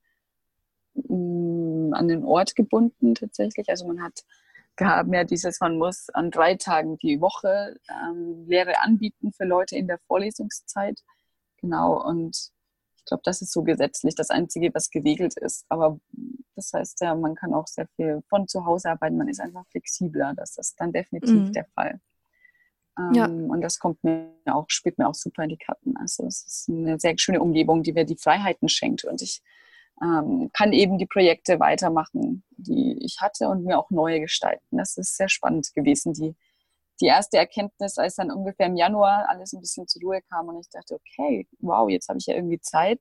[0.95, 3.69] mh, mm, an den Ort gebunden tatsächlich.
[3.69, 4.23] Also man hat
[4.79, 9.43] wir haben ja dieses, man muss an drei Tagen die Woche ähm, Lehre anbieten für
[9.43, 11.03] Leute in der Vorlesungszeit.
[11.57, 12.51] Genau, und
[12.99, 15.65] ich glaube, das ist so gesetzlich das Einzige, was geregelt ist.
[15.69, 15.99] Aber
[16.55, 19.65] das heißt ja, man kann auch sehr viel von zu Hause arbeiten, man ist einfach
[19.71, 20.33] flexibler.
[20.35, 21.53] Das ist dann definitiv mhm.
[21.53, 21.99] der Fall.
[22.97, 23.25] Ähm, ja.
[23.25, 25.95] Und das kommt mir auch, spielt mir auch super in die Karten.
[25.97, 29.05] Also es ist eine sehr schöne Umgebung, die mir die Freiheiten schenkt.
[29.05, 29.41] Und ich
[30.01, 34.77] ähm, kann eben die Projekte weitermachen, die ich hatte und mir auch neue gestalten.
[34.77, 36.35] Das ist sehr spannend gewesen, die,
[37.01, 40.59] die erste Erkenntnis, als dann ungefähr im Januar alles ein bisschen zur Ruhe kam und
[40.59, 42.99] ich dachte, okay, wow, jetzt habe ich ja irgendwie Zeit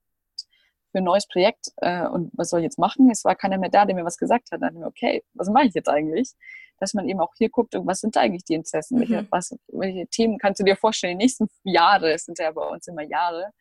[0.91, 3.09] für ein neues Projekt äh, und was soll ich jetzt machen?
[3.11, 4.61] Es war keiner mehr da, der mir was gesagt hat.
[4.61, 6.33] Dann dachte ich mir, okay, was mache ich jetzt eigentlich?
[6.79, 8.97] Dass man eben auch hier guckt, was sind eigentlich die Interessen?
[8.97, 9.01] Mhm.
[9.01, 11.19] Welche, was, welche Themen kannst du dir vorstellen?
[11.19, 13.51] Die nächsten Jahre, es sind ja bei uns immer Jahre,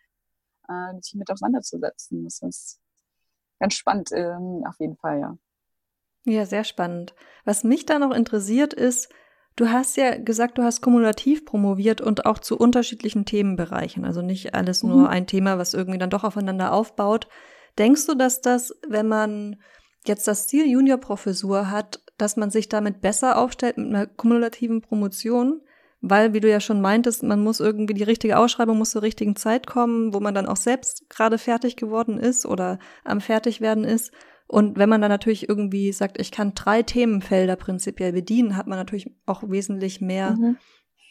[0.69, 2.25] äh, sich mit auseinanderzusetzen.
[2.25, 2.81] Das ist
[3.59, 5.37] ganz spannend, ähm, auf jeden Fall, ja.
[6.25, 7.15] Ja, sehr spannend.
[7.45, 9.09] Was mich da noch interessiert ist,
[9.59, 14.55] du hast ja gesagt, du hast kumulativ promoviert und auch zu unterschiedlichen Themenbereichen, also nicht
[14.55, 15.07] alles nur mhm.
[15.07, 17.29] ein Thema, was irgendwie dann doch aufeinander aufbaut.
[17.77, 19.57] Denkst du, dass das, wenn man
[20.07, 25.61] jetzt das Ziel Juniorprofessur hat, dass man sich damit besser aufstellt mit einer kumulativen Promotion?
[26.01, 29.35] Weil, wie du ja schon meintest, man muss irgendwie die richtige Ausschreibung muss zur richtigen
[29.35, 34.13] Zeit kommen, wo man dann auch selbst gerade fertig geworden ist oder am Fertigwerden ist.
[34.49, 38.79] Und wenn man dann natürlich irgendwie sagt, ich kann drei Themenfelder prinzipiell bedienen, hat man
[38.79, 40.57] natürlich auch wesentlich mehr, mhm.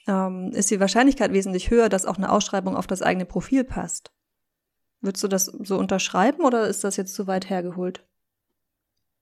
[0.07, 4.11] ähm, ist die Wahrscheinlichkeit wesentlich höher, dass auch eine Ausschreibung auf das eigene Profil passt.
[5.01, 8.03] Würdest du das so unterschreiben oder ist das jetzt zu weit hergeholt?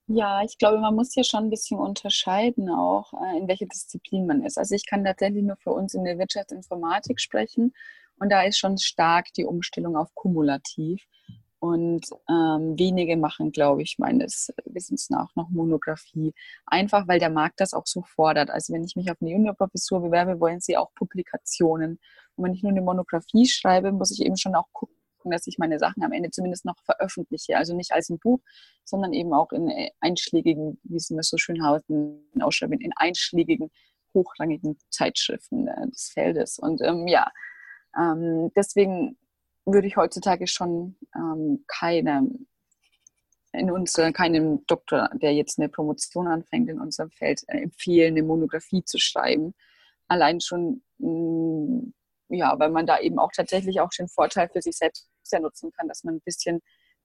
[0.07, 4.27] Ja, ich glaube, man muss hier schon ein bisschen unterscheiden auch, äh, in welche Disziplin
[4.27, 4.57] man ist.
[4.57, 7.73] Also ich kann tatsächlich nur für uns in der Wirtschaftsinformatik sprechen
[8.19, 11.03] und da ist schon stark die Umstellung auf kumulativ.
[11.65, 16.31] Und ähm, wenige machen, glaube ich, meines Wissens nach noch Monographie.
[16.67, 18.51] Einfach, weil der Markt das auch so fordert.
[18.51, 21.99] Also wenn ich mich auf eine Juniorprofessur bewerbe, wollen sie auch Publikationen.
[22.35, 25.57] Und wenn ich nur eine Monographie schreibe, muss ich eben schon auch gucken, dass ich
[25.57, 27.57] meine Sachen am Ende zumindest noch veröffentliche.
[27.57, 28.41] Also nicht als ein Buch,
[28.83, 32.93] sondern eben auch in äh, einschlägigen, wie es immer so schön heißt, in Ausschreibungen, in
[32.95, 33.71] einschlägigen,
[34.13, 36.59] hochrangigen Zeitschriften äh, des Feldes.
[36.59, 37.31] Und ähm, ja,
[37.97, 39.17] ähm, deswegen
[39.65, 42.27] würde ich heutzutage schon ähm, keine
[43.57, 48.23] in uns keinem Doktor, der jetzt eine Promotion anfängt in unserem Feld, äh, empfehlen, eine
[48.23, 49.53] Monographie zu schreiben.
[50.07, 51.93] Allein schon, mh, mm,
[52.29, 55.71] ja, weil man da eben auch tatsächlich auch den Vorteil für sich selbst ja nutzen
[55.71, 56.61] kann, dass man ein bisschen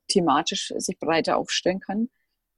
[0.08, 2.11] thematisch sich breiter aufstellen kann.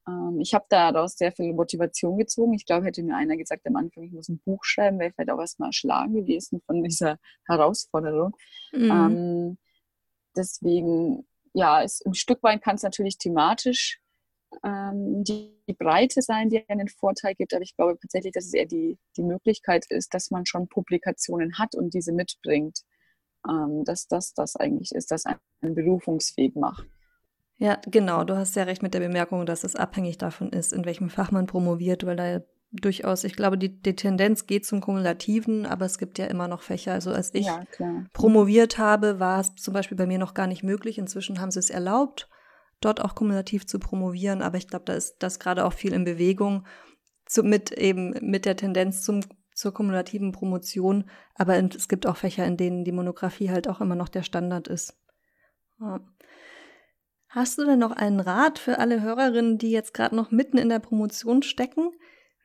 [0.08, 2.54] Ähm, ich habe daraus sehr viel Motivation gezogen.
[2.54, 5.14] Ich glaube, hätte mir einer gesagt am Anfang, ich muss ein Buch schreiben, wäre ich
[5.14, 8.36] vielleicht auch erstmal erschlagen gewesen von dieser Herausforderung.
[8.72, 8.90] Mhm.
[8.90, 9.58] Ähm,
[10.36, 14.00] deswegen ja, es, ein Stück weit kann es natürlich thematisch
[14.64, 18.54] ähm, die, die, Breite sein, die einen Vorteil gibt, aber ich glaube tatsächlich, dass es
[18.54, 22.80] eher die, die Möglichkeit ist, dass man schon Publikationen hat und diese mitbringt,
[23.48, 26.86] ähm, dass das das eigentlich ist, das einen berufungsfähig macht.
[27.56, 28.24] Ja, genau.
[28.24, 31.30] Du hast ja recht mit der Bemerkung, dass es abhängig davon ist, in welchem Fach
[31.30, 32.40] man promoviert, weil da
[32.72, 36.62] durchaus, ich glaube, die, die Tendenz geht zum Kumulativen, aber es gibt ja immer noch
[36.62, 36.92] Fächer.
[36.92, 37.64] Also als ich ja,
[38.12, 40.98] promoviert habe, war es zum Beispiel bei mir noch gar nicht möglich.
[40.98, 42.28] Inzwischen haben sie es erlaubt,
[42.80, 46.04] dort auch kumulativ zu promovieren, aber ich glaube, da ist das gerade auch viel in
[46.04, 46.66] Bewegung,
[47.26, 49.20] zu, mit eben mit der Tendenz zum,
[49.54, 51.08] zur kumulativen Promotion.
[51.34, 54.68] Aber es gibt auch Fächer, in denen die Monographie halt auch immer noch der Standard
[54.68, 54.96] ist.
[55.80, 56.00] Ja.
[57.28, 60.68] Hast du denn noch einen Rat für alle Hörerinnen, die jetzt gerade noch mitten in
[60.68, 61.90] der Promotion stecken?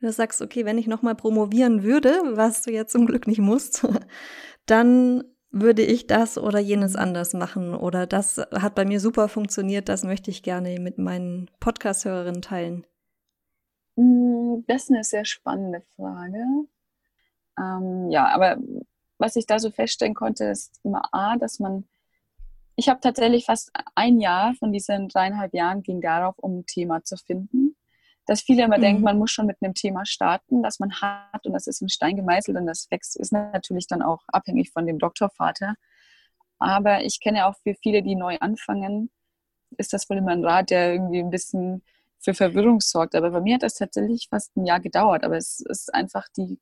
[0.00, 3.40] Wenn du sagst, okay, wenn ich nochmal promovieren würde, was du jetzt zum Glück nicht
[3.40, 3.86] musst,
[4.66, 9.88] dann würde ich das oder jenes anders machen oder das hat bei mir super funktioniert,
[9.88, 12.86] das möchte ich gerne mit meinen Podcast-Hörerinnen teilen?
[13.96, 16.44] Mm, das ist eine sehr spannende Frage.
[17.58, 18.58] Ähm, ja, aber
[19.16, 21.88] was ich da so feststellen konnte, ist immer A, dass man,
[22.76, 27.02] ich habe tatsächlich fast ein Jahr von diesen dreieinhalb Jahren ging darauf, um ein Thema
[27.02, 27.67] zu finden
[28.28, 28.82] dass viele immer mhm.
[28.82, 31.88] denken, man muss schon mit einem Thema starten, das man hat und das ist in
[31.88, 35.74] Stein gemeißelt und das wächst, ist natürlich dann auch abhängig von dem Doktorvater.
[36.58, 39.10] Aber ich kenne auch für viele, die neu anfangen,
[39.78, 41.82] ist das wohl immer ein Rat, der irgendwie ein bisschen
[42.18, 43.14] für Verwirrung sorgt.
[43.14, 45.24] Aber bei mir hat das tatsächlich fast ein Jahr gedauert.
[45.24, 46.58] Aber es ist einfach die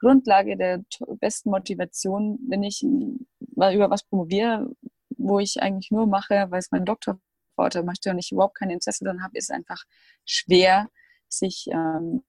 [0.00, 0.82] Grundlage der
[1.20, 4.70] besten Motivation, wenn ich über was promoviere,
[5.10, 7.20] wo ich eigentlich nur mache, weil es mein Doktor
[7.58, 9.82] Sportler möchte und ich überhaupt kein Interesse daran habe, ist einfach
[10.24, 10.88] schwer,
[11.28, 12.22] sich ähm,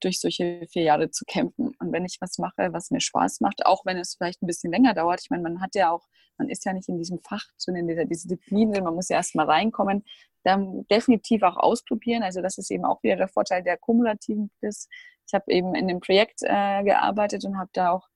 [0.00, 1.74] durch solche vier Jahre zu kämpfen.
[1.78, 4.72] Und wenn ich was mache, was mir Spaß macht, auch wenn es vielleicht ein bisschen
[4.72, 6.06] länger dauert, ich meine, man hat ja auch,
[6.38, 9.46] man ist ja nicht in diesem Fach, sondern in dieser Disziplin, man muss ja erstmal
[9.46, 10.04] reinkommen,
[10.42, 12.22] dann definitiv auch ausprobieren.
[12.22, 14.88] Also das ist eben auch wieder der Vorteil der kumulativen Quiz.
[15.26, 18.06] Ich habe eben in dem Projekt äh, gearbeitet und habe da auch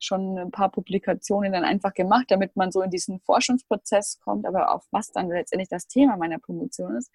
[0.00, 4.74] schon ein paar Publikationen dann einfach gemacht, damit man so in diesen Forschungsprozess kommt, aber
[4.74, 7.10] auf was dann letztendlich das Thema meiner Promotion ist.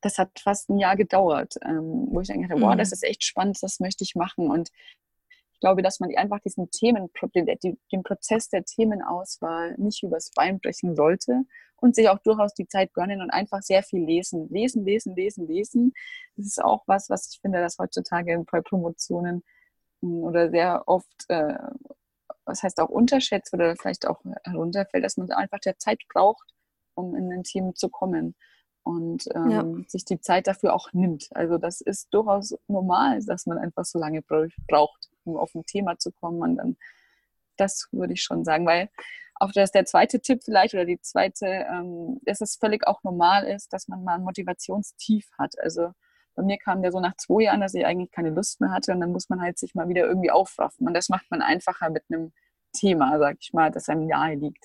[0.00, 2.94] Das hat fast ein Jahr gedauert, ähm, wo ich dann gedacht habe, wow, das mhm.
[2.94, 4.50] ist echt spannend, das möchte ich machen.
[4.50, 4.70] Und
[5.54, 10.58] ich glaube, dass man einfach diesen Themen, den, den Prozess der Themenauswahl nicht übers Bein
[10.58, 11.44] brechen sollte
[11.82, 14.48] und sich auch durchaus die Zeit gönnen und einfach sehr viel lesen.
[14.50, 15.92] Lesen, lesen, lesen, lesen.
[16.36, 19.42] Das ist auch was, was ich finde, dass heutzutage bei Promotionen
[20.00, 21.54] hm, oder sehr oft äh,
[22.44, 26.52] was heißt auch unterschätzt oder vielleicht auch herunterfällt, dass man einfach der Zeit braucht,
[26.94, 28.34] um in ein Team zu kommen
[28.82, 29.64] und ähm, ja.
[29.86, 31.28] sich die Zeit dafür auch nimmt.
[31.32, 35.98] Also das ist durchaus normal, dass man einfach so lange braucht, um auf ein Thema
[35.98, 36.42] zu kommen.
[36.42, 36.76] Und dann,
[37.56, 38.90] das würde ich schon sagen, weil
[39.36, 43.46] auch das der zweite Tipp vielleicht oder die zweite, ähm, dass es völlig auch normal
[43.46, 45.54] ist, dass man mal ein Motivationstief hat.
[45.60, 45.92] Also
[46.34, 48.92] bei mir kam der so nach zwei Jahren, dass ich eigentlich keine Lust mehr hatte
[48.92, 50.86] und dann muss man halt sich mal wieder irgendwie aufraffen.
[50.86, 52.32] Und das macht man einfacher mit einem
[52.72, 54.64] Thema, sag ich mal, das einem nahe liegt.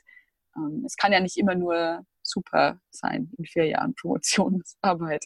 [0.55, 5.25] Ähm, es kann ja nicht immer nur super sein in vier Jahren Promotionsarbeit.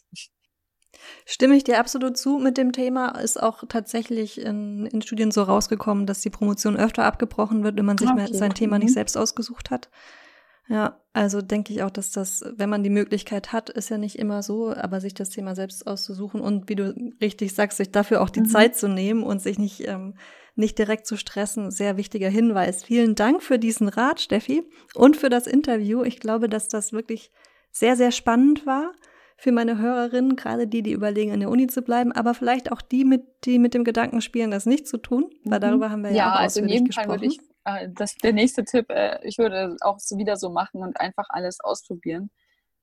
[1.26, 3.20] Stimme ich dir absolut zu mit dem Thema.
[3.20, 7.86] Ist auch tatsächlich in, in Studien so rausgekommen, dass die Promotion öfter abgebrochen wird, wenn
[7.86, 8.34] man sich okay.
[8.34, 8.96] sein Thema nicht mhm.
[8.96, 9.90] selbst ausgesucht hat.
[10.68, 14.18] Ja, also denke ich auch, dass das, wenn man die Möglichkeit hat, ist ja nicht
[14.18, 18.22] immer so, aber sich das Thema selbst auszusuchen und wie du richtig sagst, sich dafür
[18.22, 18.46] auch die mhm.
[18.46, 20.14] Zeit zu nehmen und sich nicht, ähm,
[20.56, 22.84] nicht direkt zu stressen, sehr wichtiger Hinweis.
[22.84, 26.04] Vielen Dank für diesen Rat, Steffi, und für das Interview.
[26.04, 27.32] Ich glaube, dass das wirklich
[27.72, 28.94] sehr, sehr spannend war
[29.42, 32.80] für meine Hörerinnen, gerade die, die überlegen, an der Uni zu bleiben, aber vielleicht auch
[32.80, 35.64] die, mit, die mit dem Gedanken spielen, das nicht zu tun, weil mhm.
[35.64, 37.10] darüber haben wir ja, ja auch also in jedem gesprochen.
[37.10, 40.84] Fall würde ich äh, das der nächste Tipp, äh, ich würde auch wieder so machen
[40.84, 42.30] und einfach alles ausprobieren,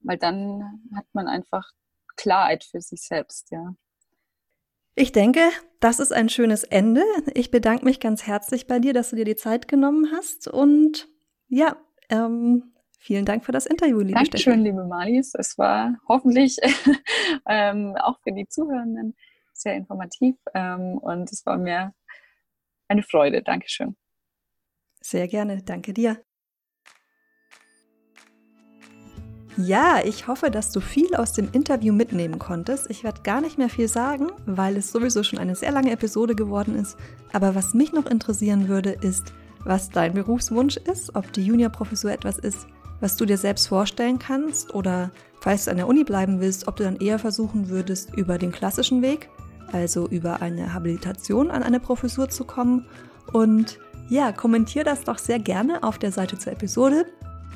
[0.01, 1.65] weil dann hat man einfach
[2.17, 3.75] Klarheit für sich selbst, ja.
[4.97, 5.49] Ich denke,
[5.79, 7.05] das ist ein schönes Ende.
[7.35, 11.07] Ich bedanke mich ganz herzlich bei dir, dass du dir die Zeit genommen hast und
[11.47, 11.77] ja,
[12.11, 12.73] ähm,
[13.09, 14.69] vielen Dank für das Interview, liebe Dankeschön, Steffi.
[14.69, 15.33] liebe Malis.
[15.35, 16.59] Es war hoffentlich
[17.49, 19.17] ähm, auch für die Zuhörenden
[19.55, 21.95] sehr informativ ähm, und es war mir
[22.87, 23.43] eine Freude.
[23.43, 23.97] Dankeschön.
[25.01, 26.23] Sehr gerne, danke dir.
[29.57, 32.91] Ja, ich hoffe, dass du viel aus dem Interview mitnehmen konntest.
[32.91, 36.35] Ich werde gar nicht mehr viel sagen, weil es sowieso schon eine sehr lange Episode
[36.35, 36.99] geworden ist.
[37.33, 39.33] Aber was mich noch interessieren würde, ist,
[39.65, 42.69] was dein Berufswunsch ist, ob die Juniorprofessur etwas ist,
[43.01, 46.77] was du dir selbst vorstellen kannst oder falls du an der Uni bleiben willst, ob
[46.77, 49.29] du dann eher versuchen würdest, über den klassischen Weg,
[49.73, 52.87] also über eine Habilitation an eine Professur zu kommen.
[53.33, 53.79] Und
[54.09, 57.07] ja, kommentier das doch sehr gerne auf der Seite zur Episode.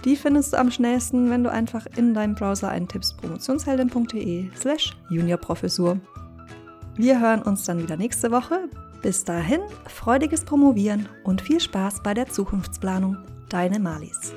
[0.05, 6.01] Die findest du am schnellsten, wenn du einfach in deinem Browser eintippst promotionsheldin.de slash juniorprofessur.
[6.97, 8.68] Wir hören uns dann wieder nächste Woche.
[9.01, 13.16] Bis dahin, freudiges Promovieren und viel Spaß bei der Zukunftsplanung.
[13.49, 14.32] Deine Malis.